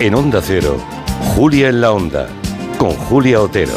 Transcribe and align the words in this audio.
En 0.00 0.14
Onda 0.14 0.40
Cero, 0.42 0.78
Julia 1.34 1.68
en 1.68 1.80
la 1.80 1.92
Onda, 1.92 2.26
con 2.78 2.90
Julia 2.90 3.40
Otero. 3.40 3.72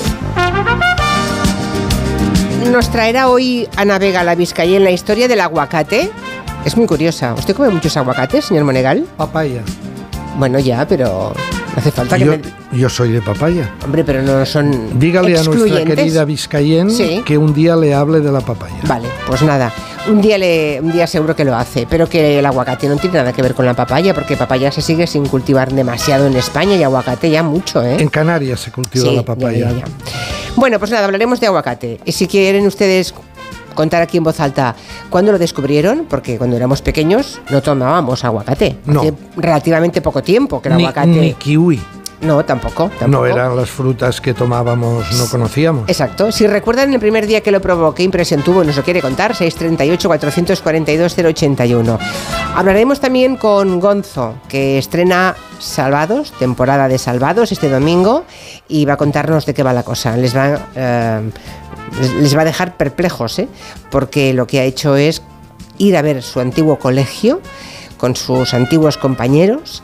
Nos 2.72 2.90
traerá 2.90 3.28
hoy 3.28 3.68
Ana 3.76 4.00
Vega 4.00 4.24
la 4.24 4.36
Vizcaya 4.36 4.78
en 4.78 4.84
la 4.86 4.92
historia 4.92 5.28
del 5.28 5.42
aguacate. 5.42 6.10
Es 6.66 6.78
muy 6.78 6.88
curiosa. 6.88 7.34
¿Usted 7.34 7.54
come 7.56 7.70
muchos 7.70 7.96
aguacates, 7.98 8.46
señor 8.46 8.64
Monegal? 8.64 9.06
Papaya. 9.18 9.62
Bueno, 10.38 10.60
ya, 10.60 10.88
pero 10.88 11.34
no 11.36 11.78
hace 11.78 11.92
falta 11.92 12.18
que 12.18 12.26
Yo, 12.26 12.32
me... 12.32 12.42
yo 12.72 12.90
soy 12.90 13.12
de 13.12 13.22
papaya. 13.22 13.70
Hombre, 13.84 14.04
pero 14.06 14.22
no 14.22 14.46
son 14.46 14.98
Dígale 14.98 15.38
a 15.38 15.44
nuestra 15.44 15.84
querida 15.84 16.24
Vizcayen 16.26 16.90
Sí. 16.90 17.22
que 17.26 17.38
un 17.38 17.54
día 17.54 17.76
le 17.76 17.94
hable 17.94 18.22
de 18.22 18.32
la 18.32 18.40
papaya. 18.42 18.76
Vale, 18.88 19.10
pues 19.28 19.42
nada. 19.42 19.72
Un 20.06 20.20
día, 20.22 20.38
le, 20.38 20.82
un 20.82 20.92
día 20.92 21.08
seguro 21.08 21.34
que 21.34 21.46
lo 21.46 21.56
hace, 21.56 21.88
pero 21.90 22.10
que 22.10 22.40
el 22.40 22.46
aguacate 22.46 22.90
no 22.90 22.98
tiene 22.98 23.18
nada 23.20 23.32
que 23.32 23.42
ver 23.42 23.54
con 23.54 23.66
la 23.66 23.74
papaya, 23.74 24.14
porque 24.14 24.36
papaya 24.36 24.70
se 24.70 24.82
sigue 24.82 25.08
sin 25.08 25.26
cultivar 25.28 25.72
demasiado 25.72 26.28
en 26.28 26.36
España 26.36 26.76
y 26.76 26.84
aguacate 26.84 27.30
ya 27.30 27.42
mucho, 27.42 27.82
¿eh? 27.82 27.96
En 28.02 28.10
Canarias 28.10 28.60
se 28.60 28.72
cultiva 28.72 29.06
Sí, 29.10 29.16
la 29.16 29.24
papaya. 29.24 29.58
ya, 29.58 29.72
ya, 29.72 29.78
ya. 29.78 29.86
Bueno, 30.58 30.78
pues 30.78 30.92
nada, 30.92 31.06
hablaremos 31.06 31.40
de 31.40 31.48
aguacate. 31.48 32.00
Y 32.04 32.12
si 32.12 32.28
quieren 32.28 32.68
ustedes 32.68 33.14
contar 33.76 34.02
aquí 34.02 34.18
en 34.18 34.26
voz 34.26 34.42
alta 34.42 34.76
cuándo 35.10 35.32
lo 35.32 35.40
descubrieron, 35.40 36.06
porque 36.10 36.38
cuando 36.38 36.58
éramos 36.58 36.82
pequeños 36.82 37.40
no 37.50 37.62
tomábamos 37.62 38.26
aguacate. 38.26 38.76
No. 38.86 39.00
Hace 39.02 39.14
relativamente 39.38 40.02
poco 40.02 40.22
tiempo 40.22 40.62
que 40.62 40.68
el 40.68 40.76
Ni, 40.76 40.84
aguacate... 40.84 41.08
ni 41.08 41.34
kiwi. 41.34 41.82
No, 42.24 42.44
tampoco, 42.46 42.90
tampoco. 42.98 43.08
No 43.08 43.26
eran 43.26 43.56
las 43.56 43.70
frutas 43.70 44.22
que 44.22 44.34
tomábamos, 44.34 45.12
no 45.18 45.28
conocíamos. 45.30 45.90
Exacto. 45.90 46.32
Si 46.32 46.48
recuerdan 46.48 46.94
el 46.94 47.00
primer 47.00 47.28
día 47.28 47.42
que 47.42 47.52
lo 47.52 47.62
probó, 47.62 47.94
qué 47.94 48.04
impresión 48.04 48.42
tuvo 48.42 48.64
nos 48.64 48.78
lo 48.78 48.84
quiere 48.84 49.02
contar, 49.02 49.34
638-442-081. 49.34 51.98
Hablaremos 52.56 53.00
también 53.00 53.36
con 53.36 53.80
Gonzo, 53.80 54.36
que 54.48 54.78
estrena 54.78 55.36
Salvados, 55.60 56.32
temporada 56.34 56.88
de 56.88 56.98
Salvados, 56.98 57.52
este 57.52 57.70
domingo, 57.70 58.24
y 58.68 58.86
va 58.86 58.94
a 58.94 58.98
contarnos 58.98 59.46
de 59.46 59.54
qué 59.54 59.64
va 59.64 59.74
la 59.74 59.84
cosa. 59.84 60.16
Les 60.18 60.36
va, 60.36 60.68
eh, 60.76 61.30
les 62.22 62.38
va 62.38 62.42
a 62.42 62.46
dejar 62.46 62.78
perplejos, 62.78 63.40
¿eh? 63.40 63.48
porque 63.90 64.34
lo 64.34 64.48
que 64.48 64.60
ha 64.60 64.64
hecho 64.64 64.96
es 64.96 65.22
ir 65.78 65.98
a 65.98 66.02
ver 66.02 66.24
su 66.24 66.40
antiguo 66.40 66.80
colegio 66.80 67.42
con 67.98 68.16
sus 68.16 68.54
antiguos 68.54 68.98
compañeros. 68.98 69.84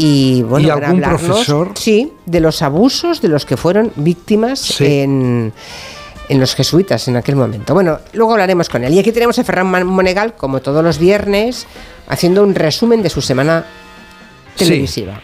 Y, 0.00 0.42
bueno, 0.42 0.68
¿Y 0.68 0.70
algún 0.70 0.84
hablarnos, 1.04 1.20
profesor? 1.22 1.70
Sí, 1.74 2.12
de 2.24 2.38
los 2.40 2.62
abusos 2.62 3.20
de 3.20 3.26
los 3.28 3.44
que 3.44 3.56
fueron 3.56 3.90
víctimas 3.96 4.60
Sí. 4.60 4.84
en, 5.00 5.52
en 6.28 6.38
los 6.40 6.54
jesuitas 6.54 7.08
en 7.08 7.16
aquel 7.16 7.34
momento. 7.34 7.74
Bueno, 7.74 7.98
luego 8.12 8.30
hablaremos 8.32 8.68
con 8.68 8.84
él. 8.84 8.94
Y 8.94 9.00
aquí 9.00 9.10
tenemos 9.10 9.38
a 9.40 9.44
Ferran 9.44 9.66
Monegal, 9.86 10.34
como 10.36 10.60
todos 10.60 10.84
los 10.84 10.98
viernes, 10.98 11.66
haciendo 12.06 12.44
un 12.44 12.54
resumen 12.54 13.02
de 13.02 13.10
su 13.10 13.20
semana 13.20 13.64
Sí. 14.54 14.64
televisiva. 14.66 15.20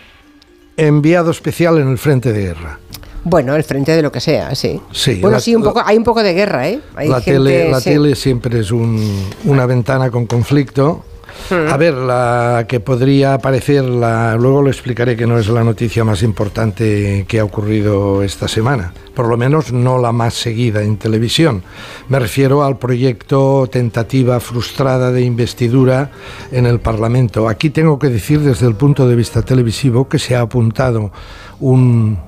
Enviado 0.77 1.31
especial 1.31 1.79
en 1.79 1.89
el 1.89 1.99
frente 1.99 2.33
de 2.33 2.41
guerra. 2.47 2.81
Bueno, 3.23 3.55
el 3.55 3.63
frente 3.65 3.93
de 3.93 4.03
lo 4.03 4.11
que 4.11 4.21
sea, 4.21 4.55
sí. 4.57 4.81
Sí, 4.91 5.21
bueno, 5.21 5.37
la- 5.37 5.41
sí, 5.41 5.55
un 5.55 5.63
poco, 5.63 5.83
hay 5.87 5.97
un 5.97 6.05
poco 6.05 6.23
de 6.23 6.35
guerra, 6.35 6.69
¿eh? 6.69 6.81
Hay 6.97 7.09
la 7.09 7.21
gente, 7.21 7.33
tele, 7.33 7.71
la 7.71 7.81
sí. 7.81 7.91
tele 7.91 8.15
siempre 8.17 8.59
es 8.59 8.71
un- 8.73 9.31
una 9.45 9.67
ventana 9.67 10.11
con 10.11 10.27
conflicto. 10.27 11.05
Hmm. 11.51 11.69
A 11.69 11.77
ver, 11.77 11.95
la 11.95 12.65
que 12.69 12.81
podría 12.81 13.39
parecer, 13.39 13.85
la, 13.85 14.37
luego 14.37 14.63
lo 14.63 14.71
explicaré 14.71 15.17
que 15.17 15.27
no 15.27 15.39
es 15.39 15.49
la 15.49 15.63
noticia 15.63 16.05
más 16.05 16.23
importante 16.23 17.27
que 17.29 17.41
ha 17.41 17.45
ocurrido 17.45 18.23
esta 18.23 18.49
semana, 18.49 18.93
por 19.15 19.29
lo 19.29 19.37
menos 19.37 19.73
no 19.73 19.99
la 19.99 20.13
más 20.13 20.35
seguida 20.35 20.83
en 20.83 20.97
televisión. 20.97 21.63
Me 22.09 22.19
refiero 22.19 22.65
al 22.65 22.79
proyecto 22.79 23.69
tentativa 23.71 24.41
frustrada 24.41 25.13
de 25.13 25.23
investidura 25.23 26.11
en 26.51 26.67
el 26.67 26.81
Parlamento. 26.81 27.49
Aquí 27.49 27.71
tengo 27.71 27.99
que 27.99 28.09
decir 28.09 28.41
desde 28.41 28.67
el 28.67 28.75
punto 28.75 29.07
de 29.07 29.17
vista 29.17 29.43
televisivo 29.43 30.09
que 30.09 30.19
se 30.19 30.37
ha 30.37 30.41
apuntado 30.41 31.13
un, 31.61 32.19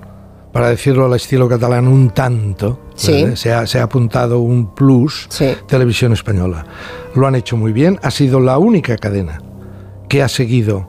para 0.57 0.71
decirlo 0.71 1.05
al 1.05 1.13
estilo 1.15 1.49
catalán, 1.51 1.87
un 1.87 2.09
tanto. 2.11 2.81
Sí. 2.95 3.37
Se, 3.37 3.53
ha, 3.53 3.67
se 3.67 3.79
ha 3.79 3.83
apuntado 3.83 4.39
un 4.39 4.75
plus 4.75 5.27
Sí. 5.29 5.49
televisión 5.67 6.15
española. 6.15 6.65
Lo 7.15 7.27
han 7.27 7.35
hecho 7.35 7.59
muy 7.59 7.73
bien. 7.75 7.99
Ha 8.03 8.11
sido 8.11 8.41
la 8.41 8.57
única 8.57 8.97
cadena 8.97 9.43
que 10.09 10.23
ha 10.23 10.29
seguido 10.29 10.89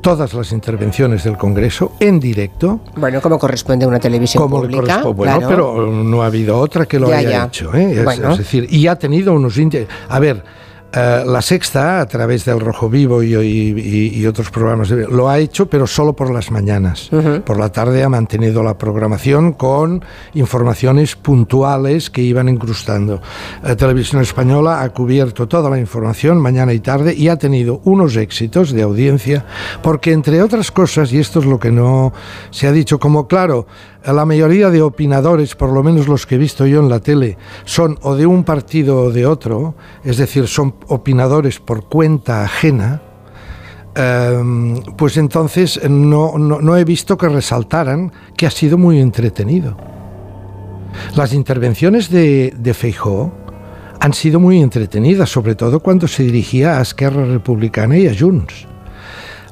todas 0.00 0.32
las 0.32 0.52
intervenciones 0.52 1.24
del 1.24 1.36
Congreso 1.36 1.92
en 1.98 2.20
directo. 2.20 2.78
Bueno, 2.96 3.20
como 3.20 3.36
corresponde 3.36 3.84
a 3.84 3.88
una 3.88 3.98
televisión 3.98 4.44
Como 4.44 4.60
pública. 4.60 5.02
Bueno, 5.02 5.38
claro. 5.38 5.46
pero 5.48 5.86
no 5.92 6.22
ha 6.22 6.26
habido 6.26 6.56
otra 6.58 6.86
que 6.86 7.00
lo 7.00 7.08
Ya, 7.08 7.18
haya 7.18 7.30
ya. 7.30 7.44
hecho. 7.46 7.74
¿eh? 7.74 7.92
Es, 7.98 8.04
Bueno. 8.04 8.30
es 8.30 8.38
decir, 8.38 8.68
y 8.70 8.86
ha 8.86 8.94
tenido 8.96 9.34
unos 9.34 9.58
índices. 9.58 9.88
A 10.08 10.20
ver, 10.20 10.44
eh, 10.92 11.22
la 11.26 11.40
sexta, 11.40 12.00
a 12.00 12.06
través 12.06 12.44
del 12.44 12.58
Rojo 12.60 12.88
Vivo 12.88 13.22
y, 13.22 13.34
y- 13.34 14.12
y- 14.20 14.26
otros 14.26 14.50
programas, 14.50 14.90
lo 14.90 15.28
ha 15.28 15.38
hecho, 15.38 15.66
pero 15.66 15.86
solo 15.86 16.12
por 16.14 16.32
las 16.32 16.50
mañanas. 16.50 17.08
Por 17.44 17.58
la 17.58 17.70
tarde 17.70 18.02
ha 18.02 18.08
mantenido 18.08 18.62
la 18.62 18.76
programación 18.76 19.52
con 19.52 20.04
informaciones 20.34 21.14
puntuales 21.16 22.10
que 22.10 22.22
iban 22.22 22.48
incrustando. 22.48 23.20
La 23.62 23.76
televisión 23.76 24.22
española 24.22 24.82
ha 24.82 24.88
cubierto 24.90 25.46
toda 25.46 25.70
la 25.70 25.78
información 25.78 26.38
mañana 26.40 26.72
y 26.72 26.80
tarde 26.80 27.14
y 27.14 27.28
ha 27.28 27.36
tenido 27.36 27.80
unos 27.84 28.16
éxitos 28.16 28.72
de 28.72 28.82
audiencia, 28.82 29.44
porque 29.82 30.12
entre 30.12 30.42
otras 30.42 30.70
cosas, 30.70 31.12
y 31.12 31.18
esto 31.18 31.38
es 31.40 31.46
lo 31.46 31.58
que 31.58 31.70
no 31.70 32.12
se 32.50 32.66
ha 32.66 32.72
dicho, 32.72 32.98
como 32.98 33.26
claro, 33.28 33.66
la 34.04 34.24
mayoría 34.24 34.70
de 34.70 34.80
opinadores, 34.80 35.54
por 35.54 35.70
lo 35.72 35.82
menos 35.82 36.08
los 36.08 36.26
que 36.26 36.36
he 36.36 36.38
visto 36.38 36.66
yo 36.66 36.80
en 36.80 36.88
la 36.88 37.00
tele, 37.00 37.36
son 37.64 37.98
o 38.02 38.16
de 38.16 38.24
un 38.26 38.44
partido 38.44 39.02
o 39.02 39.10
de 39.10 39.26
otro, 39.26 39.74
es 40.04 40.16
decir, 40.16 40.48
son 40.48 40.74
opinadores 40.88 41.58
por 41.60 41.84
cuenta 41.88 42.44
ajena, 42.44 43.02
em, 43.94 44.76
pues 44.96 45.16
entonces 45.16 45.80
no, 45.88 46.38
no- 46.38 46.76
he 46.76 46.84
visto 46.84 47.16
que 47.18 47.28
resaltaran 47.28 48.12
que 48.36 48.46
ha 48.46 48.50
sido 48.50 48.78
muy 48.78 49.00
entretenido. 49.00 49.76
Las 51.16 51.32
intervenciones 51.32 52.10
de, 52.10 52.52
de 52.56 52.74
Feijóo 52.74 53.32
han 54.00 54.12
sido 54.12 54.40
muy 54.40 54.60
entretenidas, 54.60 55.28
sobre 55.30 55.54
todo 55.54 55.80
cuando 55.80 56.08
se 56.08 56.22
dirigía 56.24 56.78
a 56.78 56.82
Esquerra 56.82 57.24
Republicana 57.26 57.96
y 57.98 58.06
a 58.08 58.14
Junts. 58.18 58.66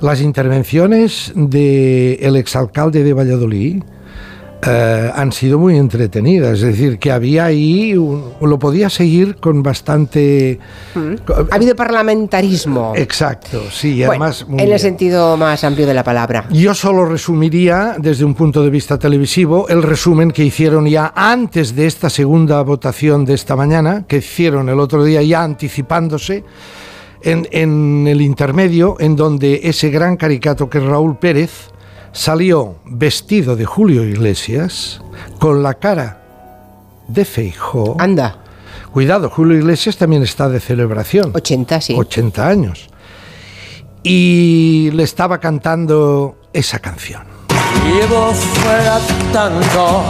Las 0.01 0.21
intervenciones 0.21 1.33
del 1.35 2.37
exalcalde 2.37 3.03
de 3.03 3.13
Valladolid 3.13 3.83
eh, 4.67 5.11
han 5.15 5.31
sido 5.33 5.59
muy 5.59 5.77
entretenidas, 5.77 6.55
es 6.55 6.63
decir, 6.63 6.99
que 6.99 7.13
había 7.13 7.45
ahí, 7.45 7.97
un- 7.97 8.33
lo 8.41 8.59
podía 8.59 8.91
seguir 8.91 9.37
con 9.37 9.63
bastante... 9.63 10.59
Ha 11.51 11.55
habido 11.55 11.77
parlamentarismo. 11.77 12.93
Exacto, 12.97 13.63
sí, 13.71 13.99
Bueno, 13.99 14.11
además... 14.25 14.47
en 14.51 14.73
el 14.73 14.79
sentido 14.81 15.37
más 15.37 15.63
amplio 15.65 15.87
de 15.87 15.95
la 15.95 16.03
palabra. 16.03 16.47
Yo 16.51 16.75
solo 16.75 17.05
resumiría, 17.05 17.95
desde 17.99 18.25
un 18.25 18.35
punto 18.35 18.63
de 18.63 18.71
vista 18.71 18.99
televisivo, 18.99 19.69
el 19.69 19.83
resumen 19.83 20.31
que 20.33 20.45
hicieron 20.45 20.87
ya 20.87 21.13
antes 21.15 21.77
de 21.77 21.87
esta 21.87 22.11
segunda 22.11 22.61
votación 22.63 23.25
de 23.25 23.35
esta 23.35 23.55
mañana, 23.55 24.05
que 24.09 24.17
hicieron 24.19 24.69
el 24.69 24.81
otro 24.81 25.05
día 25.05 25.23
ya 25.23 25.43
anticipándose, 25.45 26.43
en, 27.23 27.49
en 27.51 28.07
el 28.09 28.21
intermedio, 28.21 28.97
en 29.01 29.17
donde 29.17 29.61
ese 29.65 29.91
gran 29.91 30.17
caricato 30.17 30.69
que 30.71 30.79
es 30.79 30.85
Raúl 30.85 31.17
Pérez 31.19 31.51
salió 32.13 32.77
vestido 32.85 33.57
de 33.57 33.65
Julio 33.65 34.05
Iglesias, 34.05 35.03
con 35.39 35.63
la 35.63 35.75
cara 35.75 36.23
de 37.09 37.25
Feijó. 37.25 37.97
Anda, 37.99 38.39
Cuidado, 38.93 39.31
Julio 39.31 39.57
Iglesias 39.57 39.97
también 39.97 40.23
está 40.23 40.49
de 40.49 40.61
celebración. 40.61 41.31
80, 41.35 41.81
sí. 41.81 41.95
80 41.97 42.49
años. 42.49 42.89
Y 44.03 44.91
le 44.93 45.03
estaba 45.03 45.39
cantando 45.39 46.37
esa 46.53 46.79
canción. 46.79 47.23
Llevo 47.87 48.33
fuera 48.33 48.99
tanto 49.33 50.03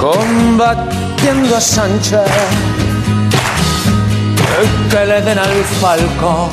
combatiendo 0.00 1.56
a 1.56 1.60
Sánchez 1.60 2.28
que 4.90 5.06
le 5.06 5.20
den 5.20 5.38
al 5.38 5.64
falco. 5.80 6.48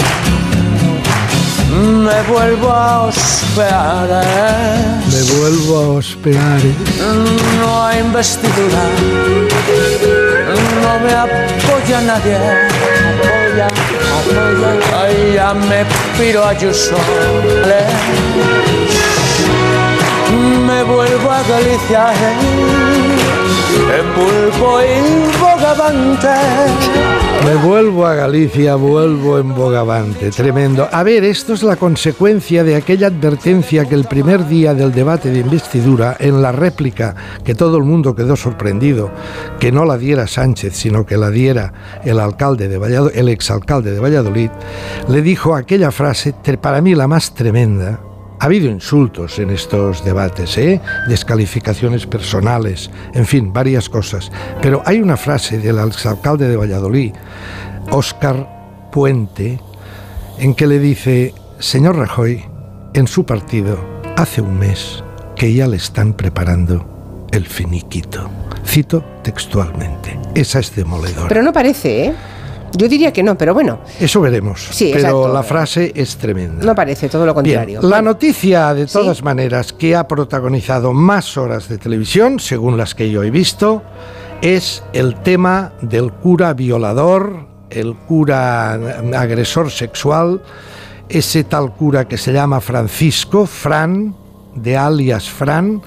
Me 1.76 2.22
vuelvo 2.32 2.72
a 2.72 3.02
hospedar. 3.04 4.26
Me 5.12 5.22
vuelvo 5.38 5.78
a 5.78 5.88
hospedar. 5.98 6.62
No 7.60 7.84
hay 7.86 8.00
investidura. 8.00 8.84
No 10.84 11.00
me 11.00 11.14
apoya 11.14 12.02
nadie. 12.02 12.36
Apoya, 12.38 13.68
apoya. 14.18 15.02
Ay, 15.04 15.34
ya 15.36 15.54
me 15.54 15.86
piro 16.18 16.44
a 16.46 16.50
Ayuso. 16.50 16.96
Me 20.68 20.84
vuelvo 20.84 21.30
a 21.32 21.44
Galicia. 21.44 22.06
eh, 22.14 23.05
Me 27.46 27.56
vuelvo 27.56 28.06
a 28.06 28.16
Galicia, 28.16 28.76
vuelvo 28.76 29.38
en 29.38 29.54
Bogavante. 29.54 30.32
Tremendo. 30.32 30.88
A 30.92 31.04
ver, 31.04 31.24
esto 31.24 31.54
es 31.54 31.62
la 31.62 31.76
consecuencia 31.76 32.64
de 32.64 32.76
aquella 32.76 33.08
advertencia 33.08 33.86
que 33.86 33.94
el 33.94 34.06
primer 34.06 34.48
día 34.48 34.74
del 34.74 34.92
debate 34.92 35.30
de 35.30 35.40
investidura, 35.40 36.18
en 36.20 36.42
la 36.42 36.52
réplica, 36.52 37.16
que 37.44 37.54
todo 37.54 37.78
el 37.78 37.84
mundo 37.84 38.16
quedó 38.16 38.36
sorprendido, 38.36 39.12
que 39.60 39.72
no 39.72 39.86
la 39.86 39.98
diera 39.98 40.26
Sánchez, 40.26 40.76
sino 40.76 41.06
que 41.06 41.18
la 41.18 41.30
diera 41.30 42.02
el 42.04 42.20
alcalde 42.20 42.68
de 42.68 42.78
Valladolid, 42.78 43.16
el 43.16 43.30
exalcalde 43.30 43.92
de 43.92 44.00
Valladolid, 44.00 44.50
le 45.08 45.22
dijo 45.22 45.56
aquella 45.56 45.92
frase, 45.92 46.34
para 46.60 46.82
mí 46.82 46.96
la 46.96 47.08
más 47.08 47.36
tremenda, 47.36 48.00
Ha 48.40 48.46
habido 48.46 48.70
insultos 48.70 49.40
en 49.40 49.50
estos 49.50 50.04
debates, 50.04 50.58
¿eh? 50.58 50.82
descalificaciones 51.08 52.06
personales, 52.06 52.90
en 53.14 53.26
fin, 53.26 53.54
varias 53.54 53.90
cosas. 53.90 54.32
Pero 54.62 54.84
hay 54.86 55.02
una 55.02 55.18
frase 55.18 55.58
del 55.58 55.80
exalcalde 55.80 56.48
de 56.48 56.58
Valladolid, 56.58 57.14
Óscar 57.92 58.90
Puente, 58.92 59.60
en 60.38 60.54
que 60.54 60.68
le 60.68 60.80
dice, 60.80 61.34
señor 61.60 61.98
Rajoy, 61.98 62.44
en 62.94 63.08
su 63.08 63.26
partido, 63.26 63.80
hace 64.18 64.42
un 64.42 64.60
mes 64.60 65.04
que 65.36 65.54
ya 65.54 65.68
le 65.68 65.78
están 65.78 66.14
preparando 66.14 67.28
el 67.32 67.46
finiquito. 67.46 68.30
Cito 68.66 69.04
textualmente. 69.24 70.20
Esa 70.34 70.60
es 70.60 70.76
demoledora. 70.76 71.28
Pero 71.28 71.44
no 71.44 71.54
parece, 71.54 72.06
¿eh? 72.08 72.16
Yo 72.78 72.88
diría 72.88 73.12
que 73.14 73.24
no, 73.24 73.38
pero 73.38 73.54
bueno. 73.54 73.80
Eso 74.00 74.22
veremos. 74.22 74.68
Sí, 74.72 74.92
pero 74.94 75.08
exacto. 75.08 75.34
la 75.34 75.44
frase 75.44 75.92
es 75.96 76.16
tremenda. 76.18 76.66
No 76.66 76.76
parece, 76.76 77.10
todo 77.10 77.26
lo 77.26 77.34
Bien, 77.42 77.58
contrario. 77.58 77.82
la 77.82 78.02
noticia, 78.02 78.74
de 78.74 78.88
¿Sí? 78.88 78.94
todas 78.94 79.24
maneras, 79.24 79.74
que 79.74 79.96
ha 79.96 80.08
protagonizado 80.08 80.94
más 80.94 81.38
horas 81.38 81.68
de 81.70 81.78
televisión, 81.78 82.40
según 82.40 82.78
las 82.78 82.96
que 82.96 83.10
yo 83.10 83.24
he 83.24 83.32
visto, 83.32 83.84
es 84.42 84.84
el 84.94 85.16
tema 85.16 85.74
del 85.82 86.12
cura 86.12 86.54
violador, 86.54 87.48
el 87.70 87.96
cura 87.96 88.74
agresor 89.18 89.72
sexual, 89.72 90.42
ese 91.10 91.44
tal 91.44 91.74
cura 91.74 92.08
que 92.08 92.18
se 92.18 92.34
llama 92.34 92.62
Francisco, 92.62 93.46
Fran, 93.46 94.16
de 94.56 94.78
alias 94.78 95.30
Fran, 95.30 95.82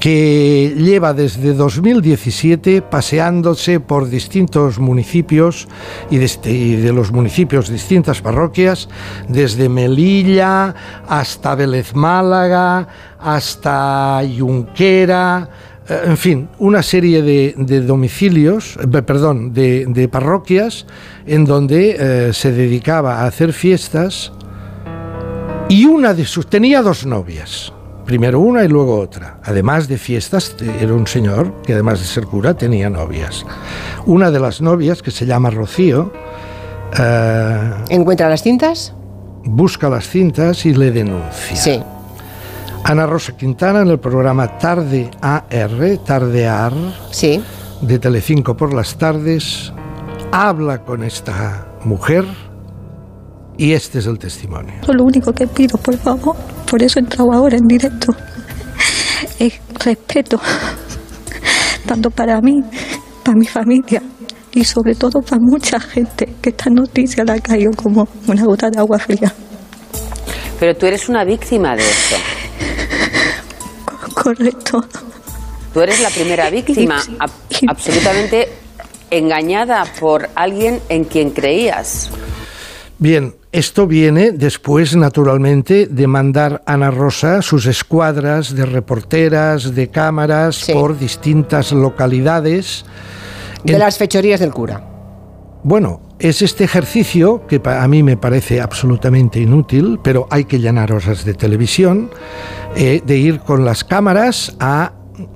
que 0.00 0.74
lleva 0.76 1.12
desde 1.14 1.54
2017 1.54 2.82
paseándose 2.82 3.80
por 3.80 4.08
distintos 4.08 4.78
municipios 4.78 5.68
y 6.10 6.18
de, 6.18 6.92
los 6.92 7.12
municipios 7.12 7.68
distintas 7.68 8.20
parroquias, 8.20 8.88
desde 9.28 9.68
Melilla 9.68 10.74
hasta 11.08 11.54
Vélez 11.54 11.94
Málaga, 11.94 12.88
hasta 13.18 14.22
Junquera, 14.38 15.48
eh, 15.88 16.00
en 16.04 16.16
fin, 16.16 16.48
una 16.58 16.82
serie 16.82 17.22
de, 17.22 17.54
de 17.56 17.80
domicilios, 17.80 18.78
eh, 18.82 19.02
perdón, 19.02 19.52
de, 19.52 19.86
de 19.86 20.08
parroquias 20.08 20.86
en 21.26 21.44
donde 21.44 21.96
eh, 21.98 22.32
se 22.32 22.52
dedicaba 22.52 23.20
a 23.20 23.26
hacer 23.26 23.52
fiestas 23.52 24.32
y 25.68 25.84
una 25.84 26.14
de 26.14 26.24
sus 26.24 26.46
tenía 26.46 26.82
dos 26.82 27.06
novias. 27.06 27.72
Primero 28.06 28.38
una 28.38 28.62
y 28.64 28.68
luego 28.68 28.98
otra. 29.00 29.38
Además 29.44 29.88
de 29.88 29.98
fiestas, 29.98 30.54
eh, 30.60 30.78
era 30.80 30.94
un 30.94 31.06
señor 31.08 31.60
que 31.62 31.72
además 31.74 31.98
de 31.98 32.06
ser 32.06 32.24
cura 32.26 32.54
tenía 32.54 32.88
novias. 32.88 33.44
Una 34.06 34.30
de 34.30 34.38
las 34.38 34.60
novias, 34.60 35.02
que 35.02 35.10
se 35.10 35.26
llama 35.26 35.50
Rocío, 35.50 36.12
eh, 36.98 37.70
¿Encuentra 37.90 38.28
las 38.28 38.42
cintas? 38.42 38.94
busca 39.44 39.88
las 39.88 40.08
cintas 40.08 40.64
y 40.66 40.74
le 40.74 40.90
denuncia. 40.92 41.56
Sí. 41.56 41.82
Ana 42.84 43.06
Rosa 43.06 43.36
Quintana 43.36 43.80
en 43.82 43.88
el 43.88 43.98
programa 43.98 44.56
Tarde 44.58 45.10
AR, 45.20 45.98
Tardear, 46.04 46.72
Sí. 47.10 47.42
de 47.80 47.98
Telecinco 47.98 48.56
por 48.56 48.72
las 48.72 48.96
tardes, 48.96 49.72
habla 50.30 50.78
con 50.84 51.02
esta 51.02 51.66
mujer 51.84 52.24
y 53.58 53.72
este 53.72 53.98
es 54.00 54.06
el 54.06 54.18
testimonio. 54.18 54.74
Lo 54.88 55.04
único 55.04 55.32
que 55.32 55.46
pido, 55.46 55.78
por 55.78 55.96
favor, 55.98 56.36
por 56.70 56.82
eso 56.82 56.98
he 56.98 57.02
entrado 57.02 57.32
ahora 57.32 57.56
en 57.56 57.66
directo, 57.66 58.12
es 59.38 59.54
respeto, 59.84 60.40
tanto 61.86 62.10
para 62.10 62.40
mí, 62.40 62.60
para 63.24 63.36
mi 63.36 63.46
familia 63.46 64.02
y 64.52 64.64
sobre 64.64 64.94
todo 64.94 65.20
para 65.20 65.38
mucha 65.40 65.78
gente 65.80 66.34
que 66.40 66.50
esta 66.50 66.70
noticia 66.70 67.24
la 67.24 67.34
ha 67.34 67.38
caído 67.40 67.70
como 67.76 68.06
una 68.26 68.44
gota 68.44 68.70
de 68.70 68.78
agua 68.78 68.98
fría. 68.98 69.32
Pero 70.58 70.74
tú 70.74 70.86
eres 70.86 71.08
una 71.08 71.24
víctima 71.24 71.76
de 71.76 71.82
esto. 71.82 72.16
Correcto. 74.14 74.80
Tú 75.74 75.80
eres 75.82 76.00
la 76.00 76.08
primera 76.08 76.48
víctima, 76.48 77.02
ab- 77.18 77.30
absolutamente 77.68 78.48
engañada 79.10 79.84
por 80.00 80.30
alguien 80.34 80.80
en 80.88 81.04
quien 81.04 81.30
creías. 81.30 82.10
Bien, 82.98 83.34
esto 83.58 83.86
viene 83.86 84.32
después, 84.32 84.94
naturalmente, 84.96 85.86
de 85.86 86.06
mandar 86.06 86.62
Ana 86.66 86.90
Rosa 86.90 87.40
sus 87.40 87.64
escuadras 87.66 88.54
de 88.54 88.66
reporteras, 88.66 89.74
de 89.74 89.88
cámaras 89.88 90.56
Sí. 90.56 90.72
por 90.72 90.98
distintas 90.98 91.72
localidades. 91.72 92.84
De 93.64 93.72
En- 93.72 93.78
las 93.78 93.96
fechorías 93.96 94.40
del 94.40 94.52
cura. 94.52 94.82
Bueno, 95.62 96.00
es 96.18 96.42
este 96.42 96.64
ejercicio 96.64 97.46
que 97.46 97.60
a 97.64 97.88
mí 97.88 98.02
me 98.02 98.16
parece 98.16 98.60
absolutamente 98.60 99.40
inútil, 99.40 99.98
pero 100.02 100.26
hay 100.30 100.44
que 100.44 100.60
llenar 100.60 100.92
horas 100.92 101.24
de 101.24 101.34
televisión, 101.34 102.10
eh, 102.76 103.02
de 103.04 103.16
ir 103.16 103.40
con 103.40 103.64
las 103.64 103.82
cámaras 103.84 104.54
a 104.60 104.92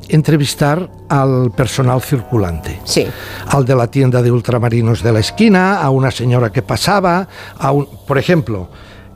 entrevistar 0.09 0.91
al 1.09 1.53
personal 1.53 2.03
circulante. 2.03 2.81
Sí. 2.85 3.07
Al 3.47 3.65
de 3.65 3.77
la 3.77 3.87
tienda 3.89 4.23
de 4.23 4.31
ultramarinos 4.31 5.03
de 5.03 5.13
la 5.13 5.21
esquina, 5.21 5.81
a 5.81 5.91
una 5.91 6.11
señora 6.11 6.51
que 6.51 6.63
pasaba, 6.63 7.29
a 7.59 7.73
un, 7.73 7.89
por 8.07 8.19
ejemplo, 8.19 8.69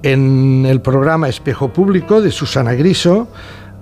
en 0.02 0.66
el 0.68 0.80
programa 0.80 1.28
Espejo 1.28 1.72
Público 1.72 2.20
de 2.20 2.30
Susana 2.30 2.74
Griso, 2.74 3.28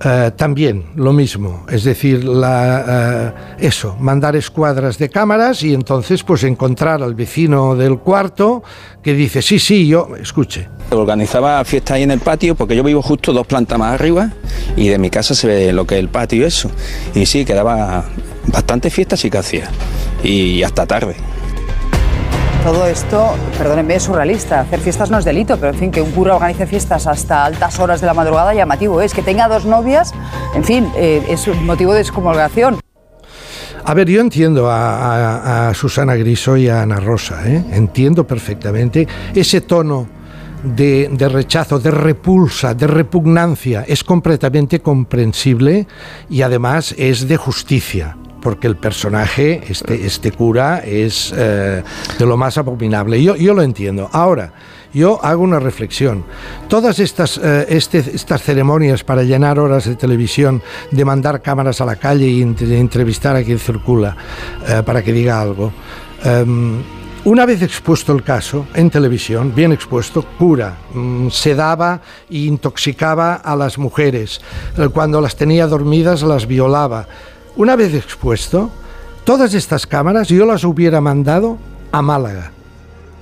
eh, 0.03 0.31
también 0.35 0.85
lo 0.95 1.13
mismo, 1.13 1.65
es 1.69 1.83
decir, 1.83 2.23
la, 2.23 3.33
eh, 3.59 3.65
eso, 3.67 3.95
mandar 3.99 4.35
escuadras 4.35 4.97
de 4.97 5.09
cámaras 5.09 5.63
y 5.63 5.73
entonces 5.73 6.23
pues 6.23 6.43
encontrar 6.43 7.01
al 7.01 7.15
vecino 7.15 7.75
del 7.75 7.99
cuarto 7.99 8.63
que 9.01 9.13
dice, 9.13 9.41
sí, 9.41 9.59
sí, 9.59 9.87
yo, 9.87 10.09
escuche, 10.19 10.67
Organizaba 10.89 11.63
fiestas 11.65 11.95
ahí 11.95 12.03
en 12.03 12.11
el 12.11 12.19
patio 12.19 12.55
porque 12.55 12.75
yo 12.75 12.83
vivo 12.83 13.01
justo 13.01 13.33
dos 13.33 13.47
plantas 13.47 13.79
más 13.79 13.93
arriba 13.93 14.31
y 14.75 14.89
de 14.89 14.97
mi 14.97 15.09
casa 15.09 15.33
se 15.33 15.47
ve 15.47 15.73
lo 15.73 15.87
que 15.87 15.95
es 15.95 15.99
el 15.99 16.09
patio 16.09 16.41
y 16.41 16.43
eso. 16.45 16.69
Y 17.15 17.25
sí, 17.25 17.45
quedaba 17.45 18.05
bastante 18.47 18.89
fiestas 18.89 19.19
sí 19.19 19.29
que 19.29 19.37
hacía. 19.37 19.69
Y 20.23 20.63
hasta 20.63 20.85
tarde. 20.85 21.15
Todo 22.63 22.87
esto, 22.87 23.35
perdónenme, 23.57 23.95
es 23.95 24.03
surrealista. 24.03 24.61
Hacer 24.61 24.79
fiestas 24.79 25.11
no 25.11 25.17
es 25.19 25.25
delito, 25.25 25.57
pero 25.57 25.73
en 25.73 25.77
fin, 25.77 25.91
que 25.91 26.01
un 26.01 26.11
cura 26.11 26.35
organice 26.35 26.65
fiestas 26.65 27.07
hasta 27.07 27.43
altas 27.43 27.77
horas 27.77 27.99
de 27.99 28.07
la 28.07 28.13
madrugada 28.13 28.53
llamativo 28.53 29.01
es. 29.01 29.13
Que 29.13 29.21
tenga 29.21 29.49
dos 29.49 29.65
novias, 29.65 30.13
en 30.55 30.63
fin, 30.63 30.89
eh, 30.95 31.21
es 31.27 31.45
un 31.49 31.65
motivo 31.65 31.93
de 31.93 31.99
excomulgación. 31.99 32.79
A 33.83 33.93
ver, 33.93 34.07
yo 34.07 34.21
entiendo 34.21 34.69
a, 34.71 35.73
Susana 35.75 36.15
Griso 36.15 36.55
y 36.55 36.69
a 36.69 36.83
Ana 36.83 37.01
Rosa, 37.01 37.45
¿eh? 37.45 37.65
entiendo 37.73 38.25
perfectamente 38.25 39.09
ese 39.35 39.59
tono 39.59 40.07
de 40.63 41.29
rechazo, 41.29 41.79
de 41.79 41.91
repulsa, 41.91 42.73
de 42.73 42.87
repugnancia, 42.87 43.83
es 43.85 44.05
completamente 44.05 44.79
comprensible 44.79 45.85
y 46.29 46.43
además 46.43 46.95
es 46.97 47.27
de 47.27 47.35
justicia. 47.35 48.15
Porque 48.43 48.67
el 48.67 48.75
personaje, 48.75 49.63
este, 49.69 50.05
este 50.05 50.31
cura, 50.33 50.79
es 50.79 51.33
eh, 51.35 51.81
de 52.19 52.25
lo 52.25 52.35
más 52.35 52.57
abominable. 52.57 53.23
Yo, 53.23 53.35
yo 53.37 53.53
lo 53.53 53.61
entiendo. 53.61 54.09
Ahora, 54.11 54.51
yo 54.93 55.23
hago 55.23 55.41
una 55.41 55.59
reflexión. 55.59 56.25
Todas 56.67 56.99
estas, 56.99 57.39
eh, 57.41 57.65
este- 57.69 57.99
estas 58.13 58.43
ceremonias 58.43 59.03
para 59.03 59.23
llenar 59.23 59.57
horas 59.59 59.85
de 59.85 59.95
televisión, 59.95 60.61
de 60.91 61.05
mandar 61.05 61.41
cámaras 61.41 61.79
a 61.81 61.85
la 61.85 61.95
calle 61.95 62.27
y 62.27 62.41
entrevistar 62.43 63.35
a 63.35 63.43
quien 63.43 63.57
circula 63.59 64.15
eh, 64.67 64.83
para 64.85 65.01
que 65.01 65.13
diga 65.13 65.41
algo, 65.41 65.71
em, 66.23 66.81
una 67.25 67.45
vez 67.45 67.61
expuesto 67.61 68.11
el 68.13 68.21
caso 68.21 68.67
en 68.75 68.89
televisión, 68.89 69.55
bien 69.55 69.71
expuesto, 69.71 70.25
cura, 70.37 70.75
mm, 70.93 71.29
sedaba 71.29 72.01
e 72.29 72.39
intoxicaba 72.39 73.35
a 73.35 73.55
las 73.55 73.77
mujeres. 73.77 74.41
Cuando 74.93 75.21
las 75.21 75.37
tenía 75.37 75.65
dormidas 75.65 76.21
las 76.23 76.45
violaba. 76.45 77.07
Una 77.55 77.75
vez 77.75 77.93
expuesto, 77.93 78.71
todas 79.23 79.53
estas 79.53 79.85
cámaras 79.85 80.27
yo 80.29 80.45
las 80.45 80.63
hubiera 80.63 81.01
mandado 81.01 81.57
a 81.91 82.01
Málaga. 82.01 82.51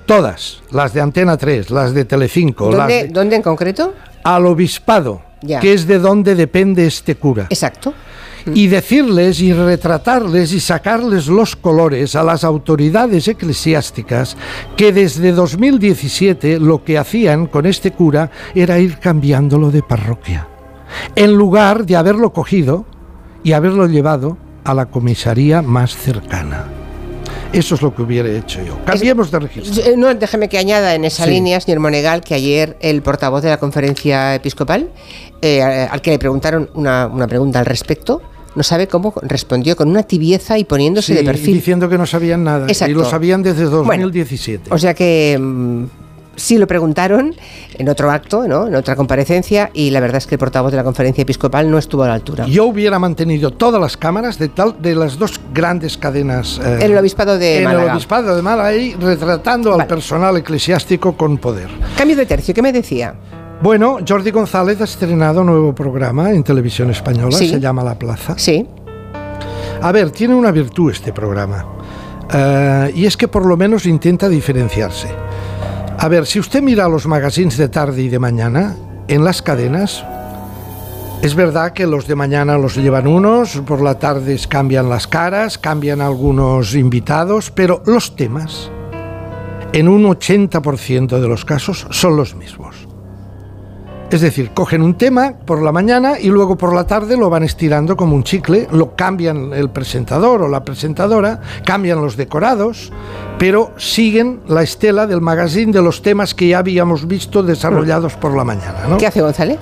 Todas, 0.06 0.62
las 0.72 0.94
de 0.94 1.02
Antena 1.02 1.38
3, 1.38 1.70
las 1.70 1.94
de 1.94 2.06
Telecinco, 2.06 2.70
las 2.72 2.80
¿Dónde, 2.80 2.94
de- 3.04 3.08
¿Dónde 3.10 3.36
en 3.38 3.42
concreto? 3.42 3.94
al 4.24 4.46
obispado, 4.46 5.22
Ya. 5.42 5.60
que 5.60 5.74
es 5.74 5.88
de 5.88 6.00
donde 6.00 6.36
depende 6.36 6.86
este 6.86 7.16
cura 7.16 7.48
Exacto. 7.50 7.94
y 8.54 8.68
decirles 8.68 9.40
y 9.42 9.52
retratarles 9.54 10.54
y 10.54 10.60
sacarles 10.60 11.28
los 11.28 11.56
colores 11.56 12.16
a 12.16 12.24
las 12.24 12.44
autoridades 12.44 13.28
eclesiásticas 13.28 14.36
que 14.78 14.92
desde 14.94 15.32
2017 15.32 16.60
lo 16.60 16.84
que 16.84 16.98
hacían 16.98 17.48
con 17.48 17.66
este 17.66 17.92
cura 17.92 18.30
era 18.56 18.80
ir 18.80 18.98
cambiándolo 19.00 19.72
de 19.72 19.84
parroquia, 19.84 20.48
en 21.16 21.34
lugar 21.34 21.86
de 21.86 21.96
haberlo 21.96 22.32
cogido 22.34 22.86
y 23.44 23.54
haberlo 23.54 23.88
llevado 23.88 24.38
a 24.64 24.74
la 24.74 24.86
comisaría 24.88 25.62
más 25.62 25.96
cercana. 25.96 26.66
Eso 27.54 27.76
es 27.76 27.82
lo 27.82 27.94
que 27.94 28.02
hubiera 28.04 28.30
hecho 28.30 28.64
yo. 28.64 28.78
Cambiemos 28.86 29.30
de 29.30 29.40
registro. 29.40 29.84
Eh, 29.84 29.96
No, 29.98 30.14
déjeme 30.14 30.48
que 30.48 30.58
añada 30.58 30.96
en 30.96 31.04
esa 31.04 31.26
Sí. 31.26 31.32
línea, 31.32 31.60
señor 31.60 31.82
Monegal, 31.82 32.22
que 32.22 32.34
ayer 32.36 32.78
el 32.80 33.02
portavoz 33.02 33.42
de 33.44 33.50
la 33.50 33.58
conferencia 33.58 34.36
episcopal, 34.36 34.90
eh, 35.42 35.62
al 35.62 36.02
que 36.02 36.12
le 36.12 36.20
preguntaron 36.20 36.70
una, 36.76 37.08
una 37.08 37.28
pregunta 37.28 37.60
al 37.60 37.66
respecto, 37.66 38.22
no 38.56 38.64
sabe 38.64 38.88
cómo 38.88 39.14
respondió 39.22 39.76
con 39.76 39.90
una 39.90 40.04
tibieza 40.04 40.58
y 40.58 40.64
poniéndose 40.64 41.08
Sí, 41.14 41.18
de 41.20 41.24
perfil. 41.26 41.54
diciendo 41.56 41.90
que 41.90 41.98
no 41.98 42.06
sabían 42.06 42.44
nada 42.46 42.68
Exacto. 42.68 42.92
y 42.92 42.96
lo 42.96 43.06
sabían 43.06 43.44
desde 43.44 43.66
Bueno, 43.66 43.84
2017. 44.04 44.70
O 44.74 44.78
sea 44.78 44.94
que 44.94 45.38
sí 46.36 46.58
lo 46.58 46.68
preguntaron 46.68 47.36
en 47.78 47.90
otro 47.90 48.10
acto, 48.12 48.48
¿no? 48.48 48.68
en 48.68 48.76
otra 48.76 48.96
comparecencia, 48.96 49.70
y 49.74 49.90
la 49.92 50.00
verdad 50.00 50.18
es 50.18 50.28
que 50.28 50.36
el 50.36 50.40
portavoz 50.40 50.72
de 50.72 50.78
la 50.78 50.84
conferencia 50.84 51.22
episcopal 51.22 51.70
no 51.70 51.78
estuvo 51.78 52.04
a 52.04 52.08
la 52.08 52.14
altura. 52.14 52.46
Yo 52.48 52.66
hubiera 52.66 53.00
mantenido 53.00 53.52
todas 53.52 53.82
las 53.82 53.98
cámaras 53.98 54.38
de 54.40 54.50
tal 54.50 54.82
de 54.82 54.96
las 54.96 55.18
dos 55.18 55.40
grandes 55.54 55.98
cadenas 55.98 56.60
eh, 56.64 56.80
En 56.82 56.92
el 56.92 56.98
obispado 56.98 57.38
de 57.38 57.58
en 57.60 57.64
Málaga. 57.66 57.84
el 57.86 57.92
obispado 57.92 58.36
de 58.36 58.42
Málaga 58.42 58.72
retratando 59.00 59.74
al 59.80 59.88
personal 59.88 60.38
eclesiástico 60.38 61.16
con 61.18 61.38
poder. 61.38 61.70
Cambio 61.98 62.16
de 62.16 62.26
tercio, 62.26 62.54
¿qué 62.54 62.62
me 62.62 62.72
decía? 62.72 63.14
Bueno, 63.62 64.00
Jordi 64.08 64.32
González 64.32 64.82
ha 64.82 64.86
estrenado 64.86 65.42
un 65.42 65.48
nuevo 65.48 65.76
programa 65.76 66.32
en 66.32 66.44
televisión 66.44 66.90
española, 66.90 67.38
Sí. 67.38 67.48
se 67.50 67.60
llama 67.60 67.84
La 67.84 67.94
Plaza. 67.98 68.34
Sí, 68.38 68.68
A 69.84 69.92
ver, 69.92 70.12
tiene 70.12 70.36
una 70.36 70.52
virtud 70.52 70.92
este 70.92 71.12
programa. 71.12 71.66
Eh, 72.34 72.92
y 72.96 73.06
es 73.06 73.18
que 73.18 73.28
por 73.28 73.46
lo 73.46 73.58
menos 73.58 73.86
intenta 73.88 74.30
diferenciarse. 74.30 75.08
A 76.02 76.08
ver, 76.08 76.26
si 76.26 76.40
usted 76.40 76.64
mira 76.64 76.90
los 76.90 77.06
magazines 77.06 77.58
de 77.58 77.70
tarde 77.70 78.02
y 78.02 78.10
de 78.10 78.18
mañana, 78.18 78.76
en 79.08 79.24
las 79.24 79.44
cadenas, 79.44 80.04
es 81.22 81.36
verdad 81.36 81.74
que 81.74 81.86
los 81.86 82.08
de 82.08 82.16
mañana 82.16 82.58
los 82.58 82.76
llevan 82.76 83.06
unos, 83.06 83.62
por 83.68 83.84
la 83.84 84.00
tarde 84.00 84.36
cambian 84.50 84.90
las 84.90 85.06
caras, 85.06 85.60
cambian 85.60 86.02
algunos 86.02 86.74
invitados, 86.74 87.52
pero 87.52 87.84
los 87.86 88.16
temas, 88.16 88.72
en 89.74 89.88
un 89.88 90.06
80% 90.06 91.20
de 91.20 91.28
los 91.28 91.46
casos, 91.46 91.86
son 91.92 92.18
los 92.18 92.34
mismos. 92.34 92.71
Es 94.12 94.20
decir, 94.20 94.52
cogen 94.54 94.82
un 94.82 94.96
tema 94.96 95.36
por 95.46 95.62
la 95.62 95.72
mañana 95.72 96.20
y 96.20 96.28
luego 96.28 96.58
por 96.58 96.76
la 96.76 96.86
tarde 96.86 97.16
lo 97.16 97.30
van 97.30 97.44
estirando 97.44 97.96
como 97.96 98.14
un 98.14 98.24
chicle, 98.24 98.68
lo 98.70 98.94
cambian 98.94 99.54
el 99.54 99.70
presentador 99.70 100.42
o 100.42 100.50
la 100.50 100.66
presentadora, 100.66 101.40
cambian 101.64 102.02
los 102.02 102.18
decorados, 102.18 102.92
pero 103.40 103.72
siguen 103.78 104.42
la 104.50 104.64
estela 104.64 105.08
del 105.08 105.22
magazine 105.22 105.72
de 105.72 105.82
los 105.82 106.02
temas 106.02 106.36
que 106.36 106.50
ya 106.50 106.58
habíamos 106.58 107.08
visto 107.08 107.42
desarrollados 107.42 108.16
por 108.16 108.36
la 108.36 108.44
mañana. 108.44 108.86
¿no? 108.90 108.98
¿qué 108.98 109.08
hace 109.08 109.22
González? 109.22 109.60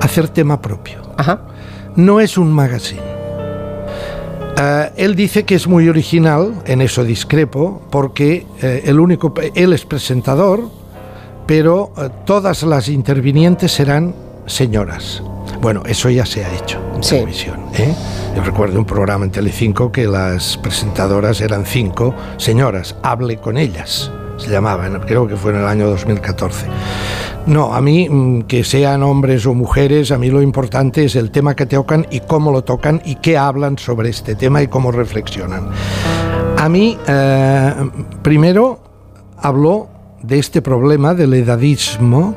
Hacer 0.00 0.28
tema 0.30 0.60
propio. 0.60 1.00
Ajá. 1.16 1.42
No 1.94 2.18
es 2.18 2.38
un 2.38 2.52
magazine. 2.52 3.02
Eh, 4.60 4.90
él 4.96 5.14
dice 5.14 5.44
que 5.44 5.54
es 5.54 5.68
muy 5.68 5.88
original, 5.88 6.54
en 6.64 6.82
eso 6.82 7.04
discrepo, 7.04 7.82
porque 7.90 8.48
eh, 8.60 8.82
el 8.86 8.98
único, 8.98 9.32
él 9.54 9.72
es 9.72 9.84
presentador, 9.84 10.77
pero 11.48 11.92
eh, 11.96 12.10
todas 12.26 12.62
las 12.62 12.88
intervinientes 12.88 13.72
serán 13.72 14.14
señoras. 14.44 15.22
Bueno, 15.62 15.82
eso 15.86 16.10
ya 16.10 16.26
se 16.26 16.44
ha 16.44 16.54
hecho 16.54 16.78
en 16.94 17.02
Sí. 17.02 17.14
televisión. 17.16 17.60
¿eh? 17.74 17.92
Yo 18.36 18.42
recuerdo 18.44 18.78
un 18.78 18.84
programa 18.84 19.24
en 19.24 19.30
Telecinco 19.30 19.90
que 19.90 20.06
las 20.06 20.58
presentadoras 20.58 21.40
eran 21.40 21.64
cinco 21.64 22.14
señoras. 22.36 22.94
Hable 23.02 23.38
con 23.38 23.56
ellas, 23.56 24.12
se 24.36 24.50
llamaban. 24.50 25.00
Creo 25.00 25.26
que 25.26 25.36
fue 25.36 25.52
en 25.52 25.60
el 25.60 25.66
año 25.66 25.88
2014. 25.88 26.66
No, 27.46 27.74
a 27.74 27.80
mí 27.80 28.08
mm, 28.10 28.42
que 28.42 28.62
sean 28.62 29.02
hombres 29.02 29.46
o 29.46 29.54
mujeres, 29.54 30.12
a 30.12 30.18
mí 30.18 30.28
lo 30.28 30.42
importante 30.42 31.06
es 31.06 31.16
el 31.16 31.30
tema 31.30 31.56
que 31.56 31.64
tocan 31.64 32.06
y 32.10 32.20
cómo 32.20 32.52
lo 32.52 32.62
tocan 32.62 33.00
y 33.06 33.14
qué 33.16 33.38
hablan 33.38 33.78
sobre 33.78 34.10
este 34.10 34.34
tema 34.34 34.62
y 34.62 34.68
cómo 34.68 34.92
reflexionan. 34.92 35.70
A 36.58 36.68
mí, 36.68 36.98
eh, 37.06 37.74
primero, 38.22 38.80
habló 39.38 39.88
de 40.22 40.38
este 40.38 40.62
problema 40.62 41.14
del 41.14 41.34
edadismo, 41.34 42.34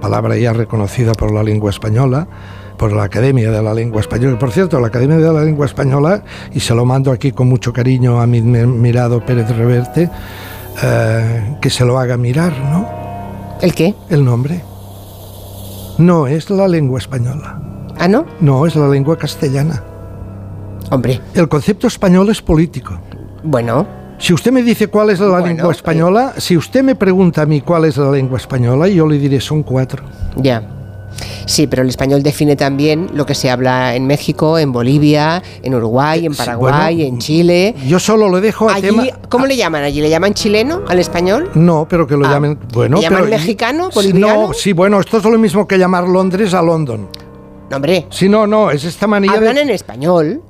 palabra 0.00 0.36
ya 0.36 0.52
reconocida 0.52 1.12
por 1.12 1.32
la 1.32 1.42
lengua 1.42 1.70
española, 1.70 2.26
por 2.76 2.92
la 2.92 3.04
Academia 3.04 3.50
de 3.50 3.60
la 3.62 3.74
Lengua 3.74 4.00
Española. 4.00 4.34
Y, 4.34 4.38
Por 4.38 4.52
cierto, 4.52 4.78
la 4.78 4.86
Academia 4.86 5.16
de 5.16 5.32
la 5.32 5.42
Lengua 5.42 5.66
Española, 5.66 6.22
y 6.52 6.60
se 6.60 6.74
lo 6.74 6.84
mando 6.84 7.10
aquí 7.10 7.32
con 7.32 7.48
mucho 7.48 7.72
cariño 7.72 8.20
a 8.20 8.26
mi 8.26 8.40
mi- 8.40 8.64
mirado 8.66 9.24
Pérez 9.24 9.48
Reverte, 9.56 10.08
eh, 10.82 11.56
que 11.60 11.70
se 11.70 11.84
lo 11.84 11.98
haga 11.98 12.16
mirar, 12.16 12.52
¿no? 12.70 12.86
¿El 13.60 13.74
qué? 13.74 13.94
El 14.08 14.24
nombre. 14.24 14.62
No 15.98 16.28
es 16.28 16.48
la 16.50 16.68
lengua 16.68 17.00
española, 17.00 17.60
Ah, 17.98 18.06
¿no? 18.06 18.24
no 18.40 18.64
es 18.64 18.76
la 18.76 18.86
lengua 18.86 19.18
castellana. 19.18 19.82
Hombre, 20.90 21.20
El 21.34 21.48
concepto 21.48 21.88
español 21.88 22.28
es 22.30 22.40
político. 22.40 22.96
bueno, 23.42 23.86
Si 24.18 24.32
usted 24.34 24.50
me 24.50 24.62
dice 24.62 24.88
cuál 24.88 25.10
es 25.10 25.20
la 25.20 25.28
Bueno, 25.28 25.46
lengua 25.46 25.72
española, 25.72 26.34
si 26.38 26.56
usted 26.56 26.82
me 26.82 26.94
pregunta 26.96 27.42
a 27.42 27.46
mí 27.46 27.60
cuál 27.60 27.84
es 27.84 27.96
la 27.96 28.10
lengua 28.10 28.38
española, 28.38 28.88
yo 28.88 29.06
le 29.06 29.18
diré 29.18 29.40
son 29.40 29.62
cuatro. 29.62 30.02
ya. 30.36 30.62
Sí, 31.46 31.66
pero 31.66 31.82
el 31.82 31.88
español 31.88 32.22
define 32.22 32.54
también 32.56 33.08
lo 33.14 33.24
que 33.26 33.34
se 33.34 33.50
habla 33.50 33.94
en 33.96 34.06
México, 34.06 34.58
en 34.58 34.70
Bolivia, 34.70 35.42
en 35.62 35.74
Uruguay, 35.74 36.26
en 36.26 36.32
Sí, 36.34 36.38
Paraguay, 36.38 36.94
bueno, 36.96 37.08
en 37.08 37.18
Chile. 37.18 37.74
Yo 37.86 37.98
solo 37.98 38.28
le 38.30 38.40
dejo 38.42 38.68
a 38.68 38.74
Allí, 38.74 38.88
tema. 38.88 39.04
¿Cómo 39.30 39.46
le 39.46 39.56
llaman 39.56 39.82
allí? 39.82 40.00
¿Le 40.02 40.10
llaman 40.10 40.34
chileno 40.34 40.82
al 40.86 40.98
español? 40.98 41.50
No, 41.54 41.86
pero 41.88 42.06
que 42.06 42.16
lo 42.16 42.26
Ah, 42.26 42.32
llamen. 42.32 42.58
Bueno, 42.72 42.96
¿le 42.98 43.02
llaman 43.02 43.22
pero- 43.24 43.36
mexicano, 43.36 43.88
Sí, 43.90 43.94
boliviano? 43.94 44.48
No, 44.48 44.52
sí, 44.52 44.72
bueno, 44.74 45.00
esto 45.00 45.16
es 45.16 45.24
lo 45.24 45.38
mismo 45.38 45.66
que 45.66 45.78
llamar 45.78 46.06
Londres 46.06 46.52
a 46.54 46.62
London. 46.62 47.08
No, 47.70 47.76
hombre, 47.76 48.06
Sí, 48.10 48.28
no, 48.28 48.46
no, 48.46 48.70
es 48.70 48.84
esta 48.84 49.06
manía 49.06 49.32
hablan 49.32 49.54
de. 49.56 49.62
en 49.62 49.70
español. 49.70 50.42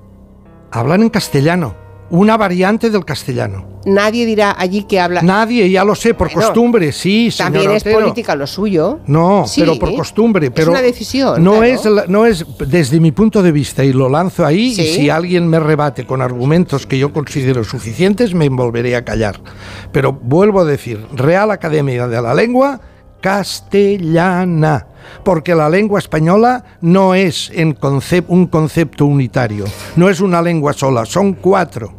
Hablan 0.73 1.03
en 1.03 1.09
castellano, 1.11 1.75
una 2.11 2.37
variante 2.37 2.91
del 2.91 3.05
castellano. 3.05 3.67
Nadie 3.85 4.27
dirá 4.27 4.55
allí 4.59 4.83
que 4.85 4.99
habla. 5.01 5.23
Nadie, 5.23 5.71
ya 5.71 5.85
lo 5.85 5.95
sé, 5.95 6.13
por 6.15 6.29
Bueno, 6.33 6.43
costumbre, 6.49 6.93
sí, 6.93 7.31
señor 7.31 7.53
También 7.53 7.71
es 7.73 7.83
Otero. 7.83 8.01
política 8.01 8.35
lo 8.35 8.47
suyo. 8.47 9.01
No, 9.07 9.47
Sí, 9.47 9.61
pero 9.63 9.79
por 9.79 9.95
costumbre. 9.95 10.51
Pero 10.51 10.65
es 10.65 10.69
una 10.79 10.83
decisión. 10.83 11.43
No 11.43 11.53
claro. 11.59 11.65
es, 11.67 12.09
no 12.09 12.27
es 12.27 12.45
desde 12.67 13.01
mi 13.01 13.13
punto 13.13 13.43
de 13.43 13.53
vista 13.53 13.85
y 13.85 13.93
lo 13.93 14.09
lanzo 14.09 14.45
ahí 14.45 14.75
Sí. 14.75 14.83
y 14.83 14.87
si 14.87 15.11
alguien 15.11 15.49
me 15.49 15.59
rebate 15.61 16.05
con 16.07 16.21
argumentos 16.21 16.87
que 16.87 16.99
yo 16.99 17.13
considero 17.13 17.65
suficientes 17.65 18.35
me 18.35 18.49
volveré 18.49 18.97
a 18.97 19.05
callar. 19.05 19.41
Pero 19.93 20.13
vuelvo 20.13 20.61
a 20.61 20.65
decir, 20.65 21.05
Real 21.15 21.51
Academia 21.51 22.09
de 22.09 22.21
la 22.21 22.35
Lengua 22.35 22.81
castellana, 23.21 24.87
porque 25.25 25.53
la 25.55 25.69
lengua 25.69 25.99
española 25.99 26.63
no 26.81 27.15
es 27.15 27.51
en 27.53 27.75
concep- 27.77 28.27
un 28.29 28.47
concepto 28.47 29.07
unitario, 29.07 29.65
no 29.97 30.09
es 30.09 30.21
una 30.21 30.41
lengua 30.41 30.73
sola, 30.73 31.05
son 31.05 31.33
cuatro. 31.35 31.98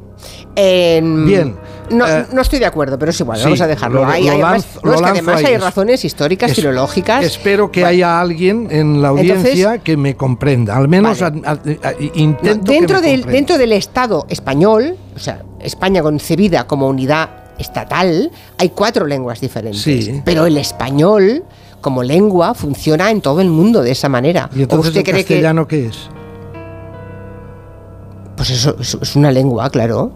En- 0.55 1.25
Bien, 1.25 1.55
No, 1.91 2.07
eh, 2.07 2.25
no 2.33 2.41
estoy 2.41 2.59
de 2.59 2.65
acuerdo, 2.67 2.99
pero 2.99 3.09
es 3.09 3.19
igual, 3.19 3.39
sí, 3.39 3.45
vamos 3.45 3.61
a 3.61 3.67
dejarlo. 3.67 4.01
lo- 4.03 4.07
Hay- 4.11 4.23
lo 4.25 4.29
hay 4.31 4.41
además- 4.41 4.65
lanzo- 4.75 4.81
no, 4.83 4.91
lo 4.91 4.95
es 4.95 5.01
que 5.01 5.07
además 5.09 5.43
hay 5.43 5.53
Es- 5.55 5.63
razones 5.63 6.05
históricas, 6.05 6.51
Es- 6.51 6.55
filológicas. 6.57 7.25
Espero 7.25 7.71
que 7.71 7.79
Bueno, 7.81 7.89
haya 7.89 8.21
alguien 8.21 8.67
en 8.69 9.01
la 9.01 9.09
Entonces- 9.09 9.31
audiencia 9.39 9.77
que 9.79 9.97
me 9.97 10.15
comprenda. 10.15 10.77
Al 10.77 10.88
menos 10.88 11.19
Vale. 11.19 11.41
a- 11.45 11.49
a- 11.49 11.53
a- 11.53 11.55
no, 11.55 11.97
intento 12.13 12.71
dentro, 12.71 12.97
que 13.01 13.05
me 13.07 13.09
del, 13.11 13.25
dentro 13.25 13.57
del 13.57 13.71
Estado 13.73 14.25
español, 14.29 14.97
o 15.15 15.19
sea, 15.19 15.41
España 15.61 16.03
concebida 16.03 16.67
como 16.67 16.88
unidad 16.88 17.29
estatal, 17.57 18.31
hay 18.59 18.69
cuatro 18.69 19.07
lenguas 19.07 19.41
diferentes. 19.41 19.81
Sí. 19.81 20.21
Pero 20.23 20.45
el 20.45 20.57
español, 20.57 21.43
como 21.81 22.03
lengua, 22.03 22.53
funciona 22.53 23.09
en 23.09 23.21
todo 23.21 23.41
el 23.41 23.49
mundo 23.49 23.81
de 23.81 23.91
esa 23.91 24.09
manera. 24.09 24.47
¿Y 24.53 24.59
¿O 24.59 24.61
entonces 24.63 24.89
usted 24.89 24.99
el 24.99 25.03
cree 25.05 25.15
que.? 25.25 25.33
castellano 25.33 25.67
qué 25.67 25.88
es? 25.88 25.97
Pues 28.39 28.51
eso, 28.51 28.74
eso 28.79 29.00
es 29.01 29.17
una 29.17 29.31
lengua, 29.34 29.69
claro. 29.69 30.13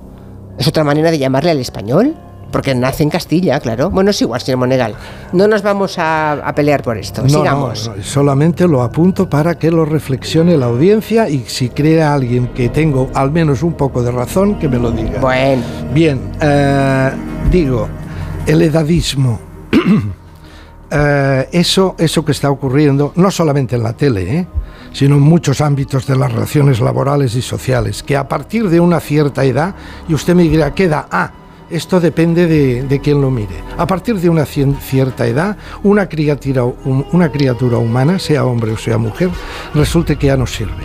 Es 0.57 0.65
otra 0.65 0.85
manera 0.85 1.11
de 1.11 1.19
llamarle 1.19 1.51
al 1.51 1.59
español. 1.59 2.15
Porque 2.53 2.73
nace 2.73 3.03
en 3.03 3.09
Castilla, 3.09 3.59
claro. 3.59 3.89
Bueno, 3.89 4.11
es 4.11 4.21
igual, 4.21 4.39
señor 4.39 4.59
Monegal. 4.59 4.95
No 5.33 5.45
nos 5.45 5.61
vamos 5.61 5.99
a, 5.99 6.31
a 6.31 6.55
pelear 6.55 6.83
por 6.83 6.97
esto. 6.97 7.21
No, 7.23 7.27
Sigamos. 7.27 7.89
no, 7.89 7.97
no, 7.97 8.01
solamente 8.03 8.65
lo 8.65 8.81
apunto 8.81 9.29
para 9.29 9.59
que 9.59 9.69
lo 9.69 9.83
reflexione 9.83 10.55
la 10.55 10.67
audiencia 10.67 11.27
y 11.27 11.43
si 11.47 11.67
cree 11.67 12.01
a 12.01 12.13
alguien 12.13 12.53
que 12.53 12.69
tengo 12.69 13.09
al 13.13 13.29
menos 13.31 13.61
un 13.61 13.73
poco 13.73 14.01
de 14.03 14.11
razón, 14.11 14.57
que 14.57 14.69
me 14.69 14.79
lo 14.79 14.89
diga. 14.91 15.19
Bueno, 15.19 15.61
Bien, 15.93 16.31
eh, 16.39 17.11
digo, 17.51 17.89
el 18.47 18.61
edadismo. 18.61 19.37
Eh, 20.95 21.49
eso, 21.53 21.95
eso 21.97 22.23
que 22.23 22.33
está 22.33 22.51
ocurriendo, 22.51 23.13
no 23.15 23.31
solamente 23.31 23.75
en 23.75 23.81
la 23.81 23.93
tele, 23.93 24.37
¿eh? 24.37 24.47
Sino 24.93 25.15
en 25.15 25.21
muchos 25.21 25.59
ámbitos 25.59 26.07
de 26.07 26.15
las 26.15 26.31
relaciones 26.31 26.79
laborales 26.79 27.35
y 27.35 27.41
sociales, 27.41 28.01
que 28.03 28.15
a 28.15 28.27
partir 28.27 28.69
de 28.69 28.79
una 28.79 28.99
cierta 28.99 29.43
edad, 29.43 29.75
y 30.07 30.13
usted 30.13 30.33
me 30.35 30.43
dirá, 30.43 30.73
¿qué 30.73 30.85
edad? 30.85 31.05
Ah, 31.11 31.31
esto 31.69 31.99
depende 31.99 32.45
de, 32.45 32.83
de 32.83 32.99
quien 32.99 33.19
lo 33.19 33.31
mire. 33.31 33.55
A 33.77 33.87
partir 33.87 34.19
de 34.19 34.29
una 34.29 34.43
cien- 34.43 34.77
cierta 34.79 35.25
edad, 35.25 35.57
una 35.81 36.07
criatura, 36.07 36.63
un- 36.63 37.05
una 37.11 37.31
criatura 37.31 37.77
humana, 37.79 38.19
sea 38.19 38.45
hombre 38.45 38.71
o 38.73 38.77
sea 38.77 38.97
mujer, 38.99 39.29
resulta 39.73 40.15
que 40.15 40.27
ya 40.27 40.37
no 40.37 40.45
sirve, 40.45 40.83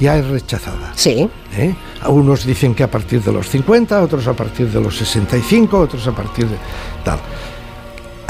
ya 0.00 0.16
es 0.16 0.26
rechazada. 0.26 0.92
sí. 0.94 1.28
¿eh? 1.56 1.74
Unos 2.08 2.44
dicen 2.44 2.74
que 2.74 2.82
a 2.82 2.90
partir 2.90 3.22
de 3.22 3.32
los 3.32 3.48
50, 3.48 4.02
otros 4.02 4.26
a 4.26 4.32
partir 4.34 4.68
de 4.70 4.80
los 4.80 4.96
65, 4.98 5.78
otros 5.78 6.06
a 6.06 6.12
partir 6.12 6.46
de 6.48 6.56
tal. 7.04 7.18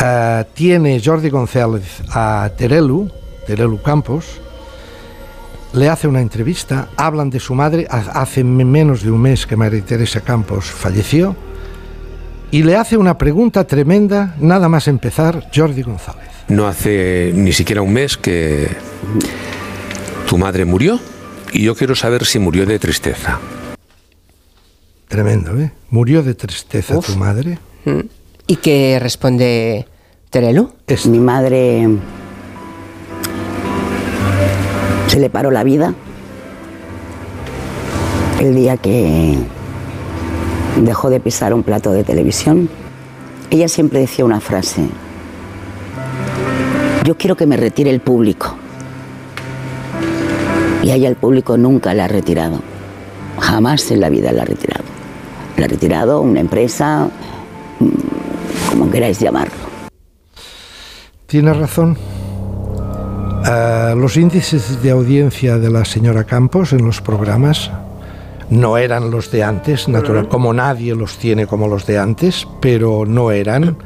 Eh, 0.02 0.44
tiene 0.54 1.00
Jordi 1.04 1.30
González 1.30 2.02
a 2.10 2.50
Terelu, 2.56 3.08
Terelu 3.46 3.80
Campos, 3.82 4.40
le 5.74 5.88
hace 5.88 6.06
una 6.08 6.20
entrevista, 6.20 6.88
hablan 6.96 7.30
de 7.30 7.40
su 7.40 7.54
madre, 7.54 7.86
ha- 7.90 8.20
hace 8.22 8.44
me- 8.44 8.64
menos 8.64 9.02
de 9.02 9.10
un 9.10 9.20
mes 9.20 9.46
que 9.46 9.56
María 9.56 9.84
Teresa 9.84 10.20
Campos 10.20 10.66
falleció, 10.66 11.36
y 12.50 12.62
le 12.62 12.76
hace 12.76 12.96
una 12.96 13.18
pregunta 13.18 13.64
tremenda, 13.66 14.34
nada 14.38 14.68
más 14.68 14.86
empezar, 14.88 15.50
Jordi 15.54 15.82
González. 15.82 16.28
No 16.48 16.66
hace 16.68 17.32
ni 17.34 17.52
siquiera 17.52 17.82
un 17.82 17.92
mes 17.92 18.16
que 18.16 18.68
tu 20.28 20.38
madre 20.38 20.64
murió 20.64 21.00
y 21.52 21.62
yo 21.62 21.74
quiero 21.74 21.94
saber 21.94 22.24
si 22.24 22.38
murió 22.38 22.66
de 22.66 22.78
tristeza. 22.78 23.38
Tremendo, 25.08 25.58
¿eh? 25.58 25.72
Murió 25.90 26.22
de 26.22 26.34
tristeza 26.34 26.96
Uf. 26.98 27.06
tu 27.06 27.16
madre. 27.16 27.58
¿Y 28.46 28.56
qué 28.56 28.98
responde 29.00 29.86
Terelu. 30.30 30.70
Mi 31.06 31.18
madre 31.18 31.88
se 35.06 35.20
le 35.20 35.30
paró 35.30 35.50
la 35.50 35.64
vida 35.64 35.94
el 38.40 38.54
día 38.54 38.76
que 38.76 39.38
dejó 40.82 41.10
de 41.10 41.20
pisar 41.20 41.54
un 41.54 41.62
plato 41.62 41.92
de 41.92 42.04
televisión. 42.04 42.68
Ella 43.50 43.68
siempre 43.68 44.00
decía 44.00 44.24
una 44.24 44.40
frase, 44.40 44.82
yo 47.04 47.16
quiero 47.16 47.36
que 47.36 47.46
me 47.46 47.56
retire 47.56 47.90
el 47.90 48.00
público. 48.00 48.54
Y 50.82 50.90
a 50.90 50.96
ella 50.96 51.08
el 51.08 51.16
público 51.16 51.56
nunca 51.56 51.94
la 51.94 52.04
ha 52.04 52.08
retirado, 52.08 52.60
jamás 53.38 53.90
en 53.90 54.00
la 54.00 54.10
vida 54.10 54.32
la 54.32 54.42
ha 54.42 54.46
retirado. 54.46 54.84
La 55.56 55.66
ha 55.66 55.68
retirado 55.68 56.20
una 56.20 56.40
empresa, 56.40 57.08
mm, 57.78 58.70
como 58.70 58.90
queráis 58.90 59.20
llamarlo. 59.20 59.54
Tiene 61.26 61.52
razón. 61.54 61.96
Ah, 63.46 63.94
los 63.96 64.16
índices 64.16 64.82
de 64.82 64.90
audiencia 64.90 65.58
de 65.58 65.70
la 65.70 65.84
señora 65.84 66.24
Campos 66.24 66.72
en 66.72 66.84
los 66.84 67.00
programas 67.02 67.70
no 68.50 68.78
eran 68.78 69.10
los 69.10 69.30
de 69.30 69.42
antes, 69.42 69.88
natural, 69.88 70.28
como 70.28 70.52
nadie 70.52 70.94
los 70.94 71.18
tiene 71.18 71.46
como 71.46 71.66
los 71.68 71.86
de 71.86 71.98
antes, 71.98 72.46
pero 72.60 73.04
no 73.06 73.30
eran, 73.32 73.76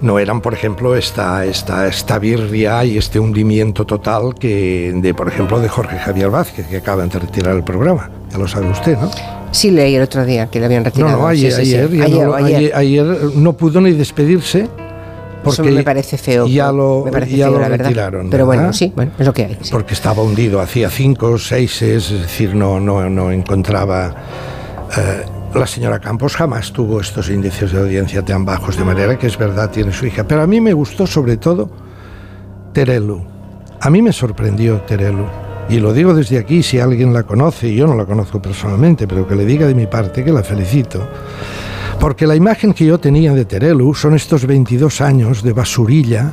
no 0.00 0.18
eran, 0.18 0.40
por 0.40 0.52
ejemplo, 0.54 0.96
esta, 0.96 1.44
esta, 1.44 1.86
esta 1.86 2.18
birria 2.18 2.84
y 2.84 2.98
este 2.98 3.18
hundimiento 3.20 3.86
total 3.86 4.34
que, 4.38 4.92
de, 4.94 5.14
por 5.14 5.28
ejemplo, 5.28 5.60
de 5.60 5.68
Jorge 5.68 5.98
Javier 5.98 6.30
Vázquez, 6.30 6.66
que 6.66 6.78
acaban 6.78 7.08
de 7.08 7.18
retirar 7.20 7.56
el 7.56 7.64
programa. 7.64 8.10
Ya 8.30 8.38
lo 8.38 8.48
sabe 8.48 8.70
usted, 8.70 8.98
¿no? 8.98 9.10
Sí, 9.52 9.70
leí 9.70 9.94
el 9.96 10.02
otro 10.02 10.24
día 10.24 10.46
que 10.46 10.60
le 10.60 10.66
habían 10.66 10.84
retirado. 10.84 11.12
No, 11.16 11.22
no, 11.22 11.26
ayer, 11.28 11.52
Sí, 11.52 11.64
sí, 11.64 11.70
sí. 11.72 11.76
ayer, 11.76 11.90
ya 11.90 12.04
Ayer, 12.04 12.26
no, 12.26 12.34
ayer. 12.34 12.56
ayer- 12.56 12.72
ayer 12.76 13.06
no 13.34 13.52
pudo 13.54 13.80
ni 13.80 13.92
despedirse 13.92 14.68
porque 15.42 15.62
Eso 15.62 15.70
me 15.76 15.82
parece 15.82 16.18
feo. 16.18 16.46
ya 16.46 16.70
lo, 16.72 17.02
me 17.04 17.10
parece 17.12 17.36
ya 17.36 17.46
feo, 17.46 17.54
lo 17.54 17.60
la 17.60 17.68
verdad. 17.68 17.86
retiraron. 17.86 18.30
Pero 18.30 18.46
bueno, 18.46 18.72
sí, 18.72 18.92
bueno, 18.94 19.12
es 19.18 19.26
lo 19.26 19.32
que 19.32 19.44
hay. 19.44 19.58
sí. 19.60 19.70
porque 19.72 19.94
estaba 19.94 20.22
hundido, 20.22 20.60
hacía 20.60 20.90
cinco, 20.90 21.38
seis, 21.38 21.80
es 21.82 22.10
decir, 22.10 22.54
no, 22.54 22.78
no, 22.80 23.08
no 23.08 23.30
encontraba... 23.30 24.14
eh, 24.96 25.24
la 25.52 25.66
señora 25.66 25.98
Campos 25.98 26.36
jamás 26.36 26.72
tuvo 26.72 27.00
estos 27.00 27.28
índices 27.28 27.72
de 27.72 27.80
audiencia 27.80 28.24
tan 28.24 28.44
bajos, 28.44 28.76
de 28.76 28.84
manera 28.84 29.18
que 29.18 29.26
es 29.26 29.36
verdad, 29.36 29.68
tiene 29.70 29.92
su 29.92 30.06
hija. 30.06 30.22
Pero 30.22 30.42
a 30.42 30.46
mí 30.46 30.60
me 30.60 30.72
gustó 30.72 31.08
sobre 31.08 31.38
todo 31.38 31.68
Terelu. 32.72 33.20
A 33.80 33.90
mí 33.90 34.00
me 34.00 34.12
sorprendió 34.12 34.80
Terelu. 34.82 35.24
Y 35.68 35.78
lo 35.80 35.92
digo 35.92 36.14
desde 36.14 36.38
aquí, 36.38 36.62
si 36.62 36.78
alguien 36.78 37.12
la 37.12 37.22
conoce, 37.24 37.68
y 37.68 37.76
yo 37.76 37.86
no 37.86 37.94
la 37.96 38.04
conozco 38.04 38.40
personalmente, 38.40 39.06
pero 39.08 39.26
que 39.26 39.34
le 39.34 39.44
diga 39.44 39.66
de 39.66 39.74
mi 39.74 39.86
parte 39.86 40.22
que 40.24 40.32
la 40.32 40.42
felicito. 40.44 41.00
Porque 42.00 42.26
la 42.26 42.34
imagen 42.34 42.72
que 42.72 42.86
yo 42.86 42.98
tenía 42.98 43.34
de 43.34 43.44
Terelu 43.44 43.94
son 43.94 44.14
estos 44.14 44.46
22 44.46 45.02
años 45.02 45.42
de 45.42 45.52
basurilla, 45.52 46.32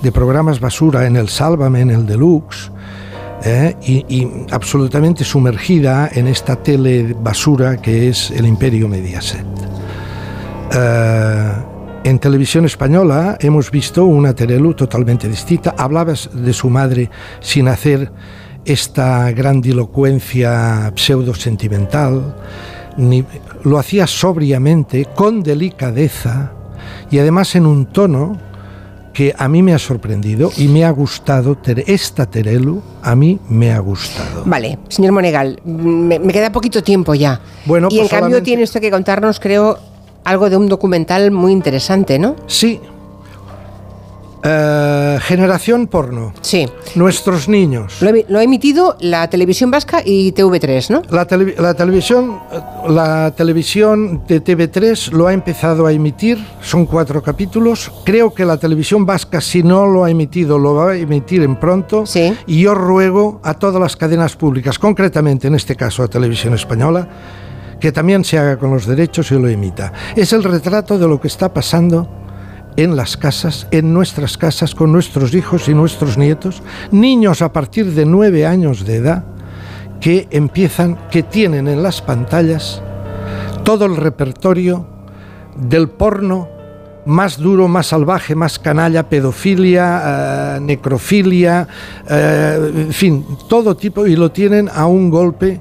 de 0.00 0.12
programas 0.12 0.60
basura 0.60 1.06
en 1.06 1.16
el 1.16 1.28
Sálvame, 1.28 1.80
en 1.80 1.90
el 1.90 2.06
Deluxe, 2.06 2.70
¿eh? 3.44 3.74
y, 3.82 4.28
absolutamente 4.52 5.24
sumergida 5.24 6.08
en 6.12 6.28
esta 6.28 6.54
tele 6.62 7.16
basura 7.20 7.78
que 7.78 8.08
es 8.08 8.30
el 8.30 8.46
Imperio 8.46 8.86
Mediaset. 8.88 9.44
Eh, 10.72 11.52
en 12.04 12.18
televisión 12.20 12.64
española 12.64 13.36
hemos 13.40 13.72
visto 13.72 14.04
una 14.04 14.34
Terelu 14.34 14.74
totalmente 14.74 15.28
distinta. 15.28 15.74
Hablabas 15.76 16.30
de 16.32 16.52
su 16.52 16.70
madre 16.70 17.10
sin 17.40 17.66
hacer 17.66 18.12
esta 18.64 19.32
grandilocuencia 19.32 20.92
pseudo-sentimental, 20.94 22.36
ni, 22.96 23.24
lo 23.64 23.78
hacía 23.78 24.06
sobriamente, 24.06 25.06
con 25.14 25.42
delicadeza 25.42 26.52
y 27.10 27.18
además 27.18 27.54
en 27.54 27.66
un 27.66 27.86
tono 27.86 28.36
que 29.12 29.34
a 29.36 29.48
mí 29.48 29.62
me 29.62 29.74
ha 29.74 29.78
sorprendido 29.78 30.50
y 30.56 30.68
me 30.68 30.84
ha 30.84 30.90
gustado. 30.90 31.56
Esta 31.86 32.26
Terelu 32.26 32.80
a 33.02 33.16
mí 33.16 33.38
me 33.48 33.72
ha 33.72 33.80
gustado. 33.80 34.44
Vale, 34.46 34.78
señor 34.88 35.12
Monegal, 35.12 35.60
me, 35.64 36.18
me 36.20 36.32
queda 36.32 36.52
poquito 36.52 36.82
tiempo 36.82 37.14
ya. 37.14 37.40
Bueno, 37.66 37.88
y 37.90 37.94
en 37.96 38.00
pues 38.02 38.10
cambio 38.10 38.26
solamente- 38.28 38.44
tiene 38.44 38.62
usted 38.62 38.80
que 38.80 38.90
contarnos, 38.92 39.40
creo, 39.40 39.78
algo 40.24 40.48
de 40.50 40.56
un 40.56 40.68
documental 40.68 41.30
muy 41.32 41.50
interesante, 41.52 42.18
¿no? 42.18 42.36
Sí. 42.46 42.80
Eh, 44.44 45.18
generación 45.22 45.88
porno. 45.88 46.32
Sí. 46.42 46.66
Nuestros 46.94 47.48
niños. 47.48 48.00
Lo, 48.28 48.38
ha 48.38 48.42
emitido 48.42 48.96
la 49.00 49.28
televisión 49.28 49.70
vasca 49.70 50.00
y 50.04 50.32
TV3, 50.32 50.90
¿no? 50.90 51.02
La, 51.10 51.26
tele- 51.26 51.56
la 51.58 51.74
televisión, 51.74 52.38
eh, 52.52 52.60
la 52.88 53.32
televisión 53.36 54.22
de 54.28 54.42
TV3 54.42 55.10
lo 55.10 55.26
ha 55.26 55.32
empezado 55.32 55.86
a 55.86 55.92
emitir, 55.92 56.38
son 56.62 56.86
cuatro 56.86 57.20
capítulos. 57.22 57.90
Creo 58.04 58.32
que 58.32 58.44
la 58.44 58.56
televisión 58.58 59.04
vasca, 59.04 59.40
si 59.40 59.62
no 59.64 59.86
lo 59.86 60.04
ha 60.04 60.10
emitido, 60.10 60.56
lo 60.58 60.74
va 60.74 60.92
a 60.92 60.96
emitir 60.96 61.42
en 61.42 61.56
pronto. 61.56 62.04
Y 62.46 62.60
yo 62.62 62.74
ruego 62.74 63.40
a 63.42 63.54
todas 63.54 63.80
las 63.80 63.96
cadenas 63.96 64.36
públicas, 64.36 64.78
concretamente 64.78 65.48
en 65.48 65.56
este 65.56 65.74
caso 65.74 66.04
a 66.04 66.08
Televisión 66.08 66.54
Española, 66.54 67.08
que 67.80 67.90
también 67.92 68.24
se 68.24 68.38
haga 68.38 68.56
con 68.56 68.70
los 68.70 68.86
derechos 68.86 69.30
y 69.32 69.34
lo 69.34 69.48
emita. 69.48 69.92
Es 70.14 70.32
el 70.32 70.44
retrato 70.44 70.96
de 70.98 71.08
lo 71.08 71.20
que 71.20 71.28
está 71.28 71.52
pasando 71.52 72.08
en 72.78 72.94
las 72.94 73.16
casas, 73.16 73.66
en 73.72 73.92
nuestras 73.92 74.38
casas, 74.38 74.72
con 74.72 74.92
nuestros 74.92 75.34
hijos 75.34 75.68
y 75.68 75.74
nuestros 75.74 76.16
nietos, 76.16 76.62
niños 76.92 77.42
a 77.42 77.52
partir 77.52 77.92
de 77.92 78.06
nueve 78.06 78.46
años 78.46 78.86
de 78.86 78.96
edad 78.96 79.24
que 80.00 80.28
empiezan, 80.30 80.96
que 81.10 81.24
tienen 81.24 81.66
en 81.66 81.82
las 81.82 82.00
pantallas 82.00 82.80
todo 83.64 83.84
el 83.84 83.96
repertorio 83.96 84.86
del 85.56 85.88
porno 85.88 86.48
más 87.04 87.38
duro, 87.38 87.66
más 87.66 87.88
salvaje, 87.88 88.36
más 88.36 88.60
canalla, 88.60 89.08
pedofilia, 89.08 90.02
eh, 90.04 90.60
necrofilia, 90.60 91.66
eh, 92.08 92.72
en 92.76 92.92
fin, 92.92 93.26
todo 93.48 93.76
tipo, 93.76 94.06
y 94.06 94.14
lo 94.14 94.30
tienen 94.30 94.68
a 94.72 94.86
un 94.86 95.10
golpe 95.10 95.60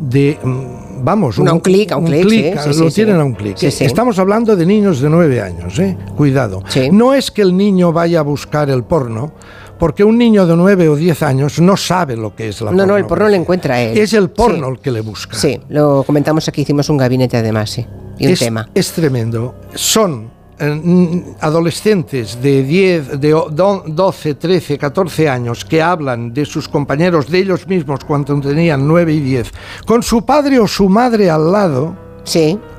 de, 0.00 0.38
mm, 0.42 0.87
vamos, 1.00 1.38
Un- 1.38 1.48
un 1.50 1.60
clic, 1.60 1.92
a 1.92 1.96
un 1.96 2.06
clic, 2.06 2.58
sí, 2.60 2.72
sí, 2.72 2.80
lo 2.80 2.90
sí, 2.90 2.94
tienen 2.96 3.16
sí. 3.16 3.20
a 3.20 3.24
un 3.24 3.34
clic. 3.34 3.62
Estamos 3.62 4.18
hablando 4.18 4.54
de 4.56 4.66
niños 4.66 5.00
de 5.00 5.08
nueve 5.08 5.40
años, 5.40 5.78
¿eh? 5.78 5.96
cuidado. 6.16 6.62
No 6.92 7.14
es 7.14 7.30
que 7.30 7.42
el 7.42 7.56
niño 7.56 7.92
vaya 7.92 8.20
a 8.20 8.22
buscar 8.22 8.70
el 8.70 8.84
porno, 8.84 9.32
porque 9.78 10.02
un 10.04 10.18
niño 10.18 10.46
de 10.46 10.56
nueve 10.56 10.88
o 10.88 10.96
diez 10.96 11.22
años 11.22 11.60
no 11.60 11.76
sabe 11.76 12.16
lo 12.16 12.34
que 12.34 12.48
es 12.48 12.60
la 12.60 12.72
No, 12.72 12.84
no, 12.86 12.96
el 12.96 13.06
porno 13.06 13.28
lo 13.28 13.34
encuentra 13.34 13.76
a 13.76 13.80
él. 13.80 13.96
Es 13.96 14.12
el 14.12 14.30
porno 14.30 14.68
el 14.68 14.80
que 14.80 14.90
le 14.90 15.00
busca. 15.02 15.36
Sí, 15.36 15.60
lo 15.68 16.02
comentamos 16.04 16.48
aquí, 16.48 16.62
hicimos 16.62 16.88
un 16.88 16.96
gabinete 16.96 17.36
además, 17.36 17.70
sí. 17.70 17.86
Y 18.18 18.26
un 18.26 18.32
es, 18.32 18.38
tema. 18.40 18.68
es 18.74 18.90
tremendo. 18.92 19.54
Son 19.74 20.30
adolescentes 21.40 22.40
de 22.42 22.62
10, 22.62 23.20
de 23.20 23.34
o- 23.34 23.48
do- 23.50 23.84
12, 23.86 24.34
13, 24.34 24.78
14 24.78 25.28
años 25.28 25.64
que 25.64 25.80
hablan 25.82 26.32
de 26.34 26.44
sus 26.44 26.68
compañeros, 26.68 27.28
de 27.30 27.38
ellos 27.38 27.66
mismos 27.66 28.00
cuando 28.04 28.38
tenían 28.40 28.86
9 28.86 29.12
y 29.14 29.20
10, 29.20 29.52
con 29.86 30.02
su 30.02 30.24
padre 30.24 30.58
o 30.58 30.66
su 30.66 30.88
madre 30.88 31.30
al 31.30 31.52
lado, 31.52 31.96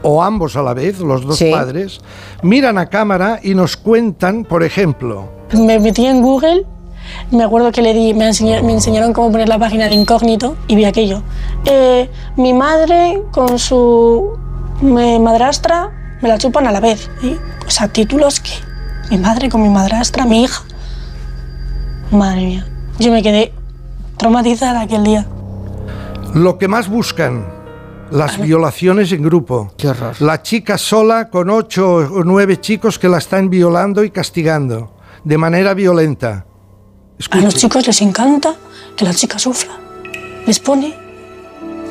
o 0.03 0.21
ambos 0.21 0.55
a 0.55 0.61
la 0.61 0.75
vez, 0.75 0.99
los 0.99 1.25
dos 1.25 1.37
Sí. 1.37 1.49
padres, 1.51 1.99
miran 2.43 2.77
a 2.77 2.85
cámara 2.87 3.39
y 3.41 3.55
nos 3.55 3.77
cuentan, 3.77 4.43
por 4.43 4.63
ejemplo, 4.63 5.37
Me 5.53 5.79
metí 5.79 6.05
en 6.05 6.21
Google, 6.21 6.65
me 7.31 7.43
acuerdo 7.43 7.71
que 7.71 7.81
le 7.81 7.95
di, 7.95 8.13
me, 8.13 8.27
enseña- 8.27 8.61
me 8.61 8.73
enseñaron 8.73 9.11
cómo 9.13 9.31
poner 9.31 9.49
la 9.49 9.57
página 9.57 9.87
de 9.89 9.95
incógnito 9.95 10.55
y 10.67 10.75
vi 10.75 10.85
aquello. 10.85 11.23
Eh, 11.65 12.07
mi 12.37 12.53
madre 12.53 13.23
con 13.31 13.57
su 13.57 14.37
me- 14.83 15.17
madrastra 15.17 15.89
me 16.21 16.29
la 16.29 16.37
chupan 16.37 16.67
a 16.67 16.71
la 16.71 16.79
vez. 16.79 17.09
¿eh? 17.23 17.35
O 17.69 17.71
sea, 17.71 17.88
títulos 17.88 18.39
que 18.39 18.49
mi 19.12 19.19
madre 19.19 19.47
con 19.47 19.62
mi 19.62 19.69
madrastra, 19.69 20.25
mi 20.25 20.41
hija. 20.43 20.63
Madre 22.10 22.41
mía, 22.41 22.65
yo 22.97 23.12
me 23.12 23.21
quedé 23.21 23.53
traumatizada 24.17 24.82
aquel 24.82 25.03
día. 25.03 25.27
Lo 26.34 26.58
que 26.58 26.67
más 26.67 26.89
buscan, 26.89 27.45
las 28.10 28.41
violaciones 28.41 29.12
en 29.12 29.21
grupo. 29.21 29.71
La 30.19 30.41
chica 30.41 30.79
sola 30.79 31.29
con 31.29 31.51
ocho 31.51 31.97
o 31.97 32.23
nueve 32.23 32.60
chicos 32.60 32.97
que 32.97 33.08
la 33.08 33.19
están 33.19 33.51
violando 33.51 34.03
y 34.03 34.10
castigando 34.10 34.91
de 35.23 35.38
manera 35.38 35.75
violenta. 35.75 36.47
A 37.29 37.38
los 37.38 37.53
chicos 37.53 37.86
les 37.86 38.01
encanta 38.01 38.55
que 38.95 39.05
la 39.05 39.13
chica 39.13 39.38
sufra. 39.38 39.73
Les 40.47 40.60
pone, 40.60 40.95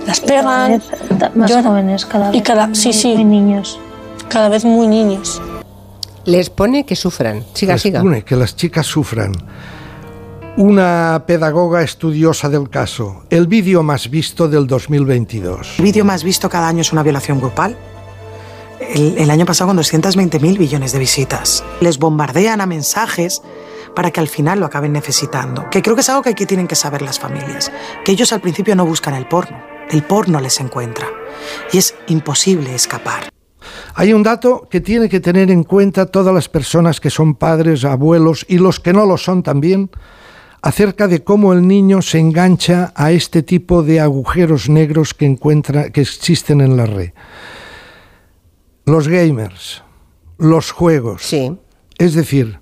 las 0.09 0.19
pegan. 0.19 0.83
más 1.37 1.49
lloran. 1.49 1.65
jóvenes 1.65 2.05
cada 2.05 2.31
y 2.31 2.33
vez, 2.33 2.43
cada, 2.43 2.67
muy- 2.67 2.75
sí, 2.75 2.93
sí. 2.93 3.15
muy 3.15 3.25
niños. 3.25 3.79
Cada 4.29 4.49
vez 4.49 4.65
muy 4.65 4.89
niños. 4.89 5.41
Les 6.29 6.51
pone 6.51 6.85
que 6.85 6.95
sufran. 6.95 7.43
Siga, 7.55 7.73
Les 7.73 7.83
siga. 7.83 8.03
pone 8.03 8.23
que 8.23 8.37
las 8.37 8.55
chicas 8.55 8.85
sufran. 8.87 9.33
Una 10.59 11.25
pedagoga 11.27 11.83
estudiosa 11.83 12.51
del 12.51 12.69
caso. 12.69 13.25
El 13.31 13.47
vídeo 13.47 13.83
más 13.83 14.11
visto 14.11 14.47
del 14.47 14.67
2022. 14.67 15.77
El 15.79 15.85
vídeo 15.85 16.05
más 16.05 16.23
visto 16.25 16.51
cada 16.51 16.69
año 16.69 16.83
es 16.83 16.93
una 16.93 17.03
violación 17.03 17.41
grupal. 17.41 17.79
El, 18.95 19.17
el 19.17 19.31
año 19.31 19.47
pasado 19.47 19.69
con 19.69 19.79
220.000 19.79 20.59
billones 20.59 20.93
de 20.93 20.99
visitas. 20.99 21.65
Les 21.81 21.99
bombardean 21.99 22.61
a 22.61 22.67
mensajes 22.67 23.41
para 23.97 24.11
que 24.11 24.21
al 24.21 24.29
final 24.29 24.61
lo 24.61 24.67
acaben 24.67 24.93
necesitando. 24.93 25.71
Que 25.71 25.81
creo 25.81 25.95
que 25.95 26.03
es 26.03 26.09
algo 26.11 26.21
que 26.23 26.31
aquí 26.31 26.45
tienen 26.45 26.69
que 26.69 26.77
saber 26.77 27.01
las 27.01 27.19
familias. 27.19 27.73
Que 28.05 28.13
ellos 28.13 28.35
al 28.35 28.43
principio 28.43 28.77
no 28.77 28.85
buscan 28.85 29.15
el 29.15 29.27
porno. 29.27 29.57
El 29.91 30.03
porno 30.03 30.41
les 30.41 30.61
encuentra. 30.61 31.07
Y 31.73 31.79
es 31.79 31.95
imposible 32.07 32.75
escapar. 32.75 33.31
Hay 34.01 34.13
un 34.13 34.23
dato 34.23 34.69
que 34.71 34.81
tiene 34.81 35.09
que 35.09 35.19
tener 35.19 35.51
en 35.51 35.65
cuenta 35.65 36.07
todas 36.07 36.33
las 36.33 36.49
personas 36.49 37.01
que 37.01 37.11
son 37.11 37.35
padres, 37.35 37.85
abuelos 37.85 38.47
y 38.49 38.59
los 38.59 38.79
que 38.79 38.93
no 38.93 39.05
lo 39.07 39.17
son 39.17 39.43
también, 39.43 39.91
acerca 40.63 41.09
de 41.09 41.25
cómo 41.25 41.53
el 41.53 41.67
niño 41.67 42.01
se 42.01 42.21
engancha 42.21 42.93
a 42.95 43.11
este 43.11 43.43
tipo 43.43 43.83
de 43.83 43.99
agujeros 43.99 44.69
negros 44.69 45.15
que 45.15 45.27
encuentra 45.27 45.91
que 45.91 46.03
existen 46.03 46.61
en 46.61 46.77
la 46.77 46.87
red. 46.87 47.11
Los 48.85 49.09
gamers, 49.09 49.83
los 50.39 50.71
juegos. 50.71 51.23
Sí. 51.23 51.59
Es 51.99 52.15
decir, 52.15 52.61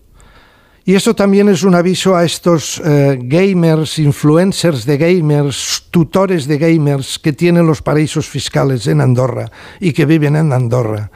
y 0.87 0.95
eso 0.95 1.15
también 1.15 1.49
es 1.49 1.65
un 1.65 1.75
aviso 1.75 2.15
a 2.17 2.25
estos 2.25 2.81
eh, 2.85 3.19
gamers, 3.21 3.99
influencers 3.99 4.87
de 4.87 4.97
gamers, 4.97 5.89
tutores 5.91 6.47
de 6.47 6.57
gamers 6.59 7.19
que 7.19 7.33
tienen 7.33 7.67
los 7.67 7.83
paraísos 7.83 8.29
fiscales 8.29 8.87
en 8.87 9.01
Andorra 9.01 9.51
y 9.81 9.93
que 9.93 10.07
viven 10.07 10.37
en 10.37 10.53
Andorra 10.53 11.11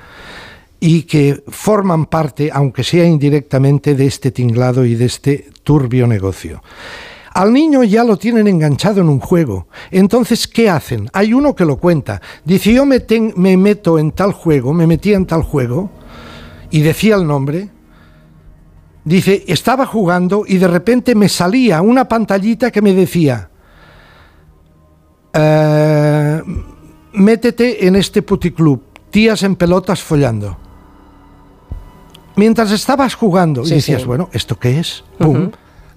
y 0.80 1.02
que 1.04 1.42
forman 1.46 2.06
parte, 2.06 2.50
aunque 2.52 2.82
sea 2.82 3.04
indirectamente, 3.04 3.94
de 3.94 4.06
este 4.06 4.30
tinglado 4.32 4.84
y 4.84 4.96
de 4.96 5.04
este 5.04 5.50
turbio 5.62 6.06
negocio. 6.06 6.62
Al 7.32 7.52
niño 7.52 7.84
ya 7.84 8.02
lo 8.02 8.16
tienen 8.16 8.48
enganchado 8.48 9.02
en 9.02 9.08
un 9.08 9.20
juego. 9.20 9.68
Entonces, 9.92 10.48
¿qué 10.48 10.68
hacen? 10.68 11.08
Hay 11.12 11.32
uno 11.32 11.54
que 11.54 11.64
lo 11.64 11.76
cuenta. 11.76 12.20
Dice, 12.44 12.72
yo 12.72 12.84
ten- 13.06 13.34
me 13.36 13.56
meto 13.56 14.00
en 14.00 14.10
tal 14.10 14.32
juego, 14.32 14.72
me 14.72 14.86
metía 14.88 15.16
en 15.16 15.26
tal 15.26 15.42
juego, 15.42 15.90
y 16.72 16.80
decía 16.80 17.14
el 17.14 17.26
nombre. 17.26 17.68
Dice, 19.04 19.44
estaba 19.48 19.86
jugando 19.86 20.44
y 20.46 20.58
de 20.58 20.68
repente 20.68 21.14
me 21.14 21.28
salía 21.28 21.80
una 21.80 22.06
pantallita 22.06 22.70
que 22.70 22.82
me 22.82 22.92
decía, 22.92 23.48
"Eh, 25.32 26.42
métete 27.14 27.86
en 27.86 27.96
este 27.96 28.22
puticlub, 28.22 28.82
tías 29.10 29.42
en 29.42 29.56
pelotas 29.56 30.02
follando. 30.02 30.56
Mientras 32.36 32.70
estabas 32.72 33.14
jugando 33.14 33.64
Sí, 33.64 33.72
y 33.72 33.76
decías, 33.76 34.02
sí. 34.02 34.06
bueno, 34.06 34.28
¿esto 34.32 34.58
qué 34.58 34.78
es? 34.80 35.04
Pum, 35.18 35.50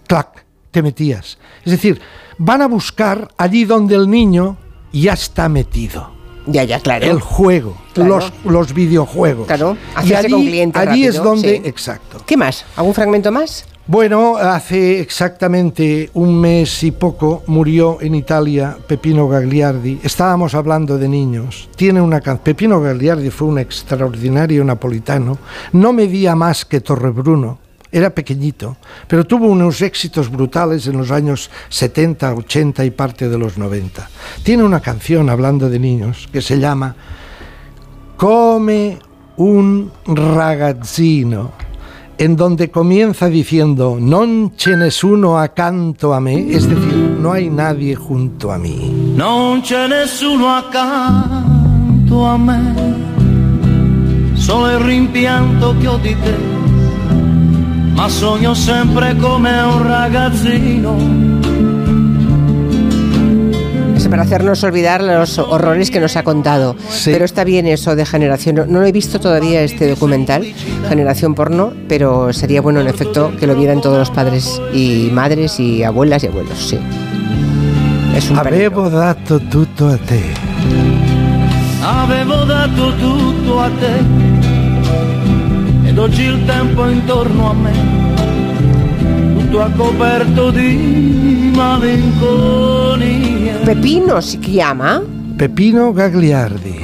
clac, 0.08 0.46
te 0.72 0.82
metías. 0.82 1.38
Es 1.64 1.72
decir, 1.72 2.02
van 2.38 2.62
a 2.62 2.68
buscar 2.68 3.30
allí 3.38 3.66
donde 3.66 3.96
el 3.96 4.10
niño 4.10 4.58
ya 4.92 5.14
está 5.14 5.48
metido. 5.50 6.13
Ya, 6.46 6.64
ya, 6.64 6.80
claro. 6.80 7.06
El 7.06 7.20
juego, 7.20 7.78
Claro. 7.94 8.10
los, 8.16 8.34
los 8.44 8.74
videojuegos. 8.74 9.48
Claro, 9.48 9.78
y 10.04 10.14
allí, 10.14 10.32
con 10.32 10.42
cliente 10.42 10.80
allí 10.80 11.06
es 11.06 11.16
donde, 11.16 11.58
sí. 11.58 11.62
exacto. 11.66 12.22
¿Qué 12.26 12.36
más? 12.38 12.66
¿Algún 12.76 12.94
fragmento 12.94 13.32
más? 13.32 13.66
Bueno, 13.86 14.38
hace 14.38 15.02
exactamente 15.02 16.10
un 16.14 16.40
mes 16.40 16.84
y 16.84 16.92
poco 16.92 17.44
murió 17.48 17.98
en 18.00 18.16
Italia 18.16 18.78
Pepino 18.88 19.28
Gagliardi. 19.28 20.00
Estábamos 20.04 20.56
hablando 20.56 20.98
de 20.98 21.10
niños. 21.10 21.68
Tiene 21.76 22.00
una 22.00 22.22
Pepino 22.22 22.80
Gagliardi 22.80 23.30
fue 23.30 23.50
un 23.50 23.60
extraordinario 23.60 24.64
napolitano. 24.64 25.38
No 25.74 25.92
medía 25.92 26.34
más 26.34 26.64
que 26.64 26.80
Torrebruno. 26.80 27.58
Era 27.94 28.10
pequeñito, 28.10 28.76
pero 29.08 29.24
tuvo 29.24 29.46
unos 29.46 29.80
éxitos 29.84 30.32
brutales 30.32 30.88
en 30.88 30.98
los 30.98 31.12
años 31.12 31.52
70, 31.70 32.34
80 32.34 32.86
y 32.86 32.90
parte 32.90 33.30
de 33.30 33.38
los 33.38 33.60
90. 33.60 34.10
Tiene 34.42 34.64
una 34.64 34.80
canción 34.80 35.30
hablando 35.30 35.70
de 35.70 35.78
niños 35.78 36.28
que 36.34 36.42
se 36.42 36.58
llama 36.58 36.96
Come 38.18 38.98
un 39.38 39.92
ragazzino, 40.08 41.52
en 42.18 42.36
donde 42.36 42.72
comienza 42.72 43.28
diciendo 43.28 43.98
Non 44.00 44.54
ce 44.58 44.76
nessuno 44.76 45.38
accanto 45.38 46.14
a 46.14 46.20
me, 46.20 46.50
es 46.50 46.68
decir, 46.68 46.96
no 47.20 47.32
hay 47.32 47.48
nadie 47.52 47.94
junto 47.94 48.52
a 48.52 48.58
mí. 48.58 49.14
Non 49.16 49.62
c'è 49.62 49.88
nessuno 49.88 50.48
accanto 50.48 52.26
a 52.26 52.38
me, 52.40 52.74
solo 54.34 54.72
il 54.72 54.80
rimpianto 54.80 55.76
te, 56.02 56.53
ma 57.96 58.10
sogno 58.10 58.54
sempre 58.56 59.16
come 59.18 59.62
un 59.64 59.84
ragazzino. 59.84 60.98
Es 63.96 64.08
para 64.08 64.24
hacernos 64.24 64.64
olvidar 64.64 65.02
los 65.02 65.38
horrores 65.38 65.90
que 65.92 66.00
nos 66.00 66.18
ha 66.18 66.24
contado. 66.24 66.76
Sí. 66.90 67.12
Pero 67.14 67.26
está 67.26 67.44
bien 67.44 67.68
eso 67.68 67.96
de 67.96 68.06
generación. 68.06 68.56
No, 68.56 68.66
no 68.66 68.80
lo 68.80 68.86
he 68.86 68.92
visto 68.92 69.20
todavía 69.20 69.62
este 69.62 69.88
documental, 69.90 70.44
Generación 70.90 71.36
Porno, 71.36 71.74
pero 71.88 72.34
sería 72.34 72.62
bueno 72.62 72.82
en 72.82 72.88
efecto 72.88 73.32
que 73.40 73.48
lo 73.48 73.56
vieran 73.56 73.82
todos 73.82 73.98
los 73.98 74.10
padres 74.10 74.62
y 74.74 75.10
madres 75.12 75.60
y 75.60 75.84
abuelas 75.84 76.24
y 76.24 76.28
abuelos, 76.28 76.58
sí. 76.58 76.80
Es 78.16 78.30
un. 78.30 78.38
Avevo 78.38 78.90
dato 78.90 79.40
tutto 79.40 79.90
a 79.90 79.98
te. 79.98 80.22
Avevo 81.84 82.46
dato 82.46 82.94
tutto 82.94 83.62
a 83.62 83.70
te, 83.70 84.33
ed 85.94 86.00
oggi 86.00 86.24
il 86.24 86.44
tempo 86.46 86.88
intorno 86.88 87.52
a 87.52 87.54
me, 87.54 87.72
tutto 89.38 89.62
ha 89.62 89.70
coperto 89.70 90.50
di 90.50 91.52
malinconia. 91.54 93.58
Pepino 93.64 94.20
si 94.20 94.40
chiama. 94.40 95.00
Pepino 95.36 95.94
Gagliardi. 95.94 96.82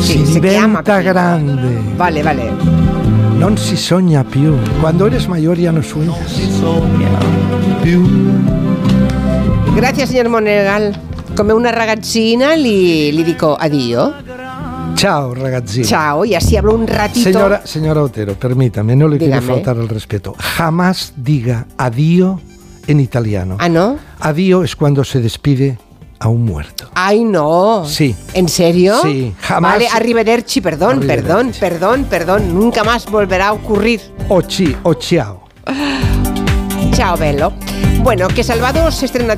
Sì, 0.00 0.24
si 0.24 0.40
diventa 0.40 1.02
grande. 1.02 1.82
Vale, 1.96 2.22
vale. 2.22 2.50
Non 3.36 3.58
si 3.58 3.76
sogna 3.76 4.24
più. 4.24 4.56
Quando 4.80 5.04
eres 5.04 5.26
mayor 5.26 5.58
ya 5.58 5.70
no 5.70 5.82
sueñas. 5.82 6.24
Si 6.24 6.50
sogna 6.50 7.10
più. 7.82 8.08
Gracias, 9.74 10.08
signor 10.08 10.28
Monegal. 10.28 10.94
Come 11.36 11.52
una 11.52 11.68
ragazzina 11.68 12.54
li, 12.54 13.12
li 13.12 13.22
dico 13.22 13.54
addio. 13.54 14.23
Ciao 14.94 15.34
ragazzini. 15.34 15.84
Ciao, 15.84 16.24
y 16.24 16.34
así 16.34 16.56
hablo 16.56 16.74
un 16.74 16.86
ratito. 16.86 17.24
Señora, 17.32 17.66
señora 17.66 18.02
Otero, 18.02 18.34
permítame, 18.34 18.94
no 18.96 19.08
le 19.08 19.18
quiero 19.18 19.40
Dígame. 19.40 19.54
faltar 19.54 19.76
el 19.76 19.88
respeto. 19.88 20.34
Jamás 20.38 21.12
diga 21.16 21.66
adiós 21.76 22.40
en 22.86 23.00
italiano. 23.00 23.56
Ah, 23.58 23.68
¿no? 23.68 23.98
Adiós 24.20 24.64
es 24.64 24.76
cuando 24.76 25.02
se 25.04 25.20
despide 25.20 25.78
a 26.20 26.28
un 26.28 26.44
muerto. 26.44 26.88
Ay, 26.94 27.24
no. 27.24 27.84
Sí. 27.86 28.14
¿En 28.34 28.48
serio? 28.48 28.96
Sí, 29.02 29.34
jamás. 29.40 29.72
Vale, 29.72 29.88
arrivederci, 29.88 30.60
perdón, 30.60 30.98
Arrivederci. 30.98 31.24
perdón, 31.26 31.52
perdón, 31.60 32.04
perdón. 32.04 32.54
Nunca 32.54 32.84
más 32.84 33.06
volverá 33.10 33.48
a 33.48 33.52
ocurrir. 33.52 34.00
O 34.28 34.40
chi, 34.42 34.74
o 34.84 34.94
ciao. 34.94 35.42
Chao, 36.92 37.16
bello. 37.16 37.52
Bueno, 38.02 38.28
que 38.28 38.44
Salvador 38.44 38.92
se 38.92 39.06
estrena 39.06 39.32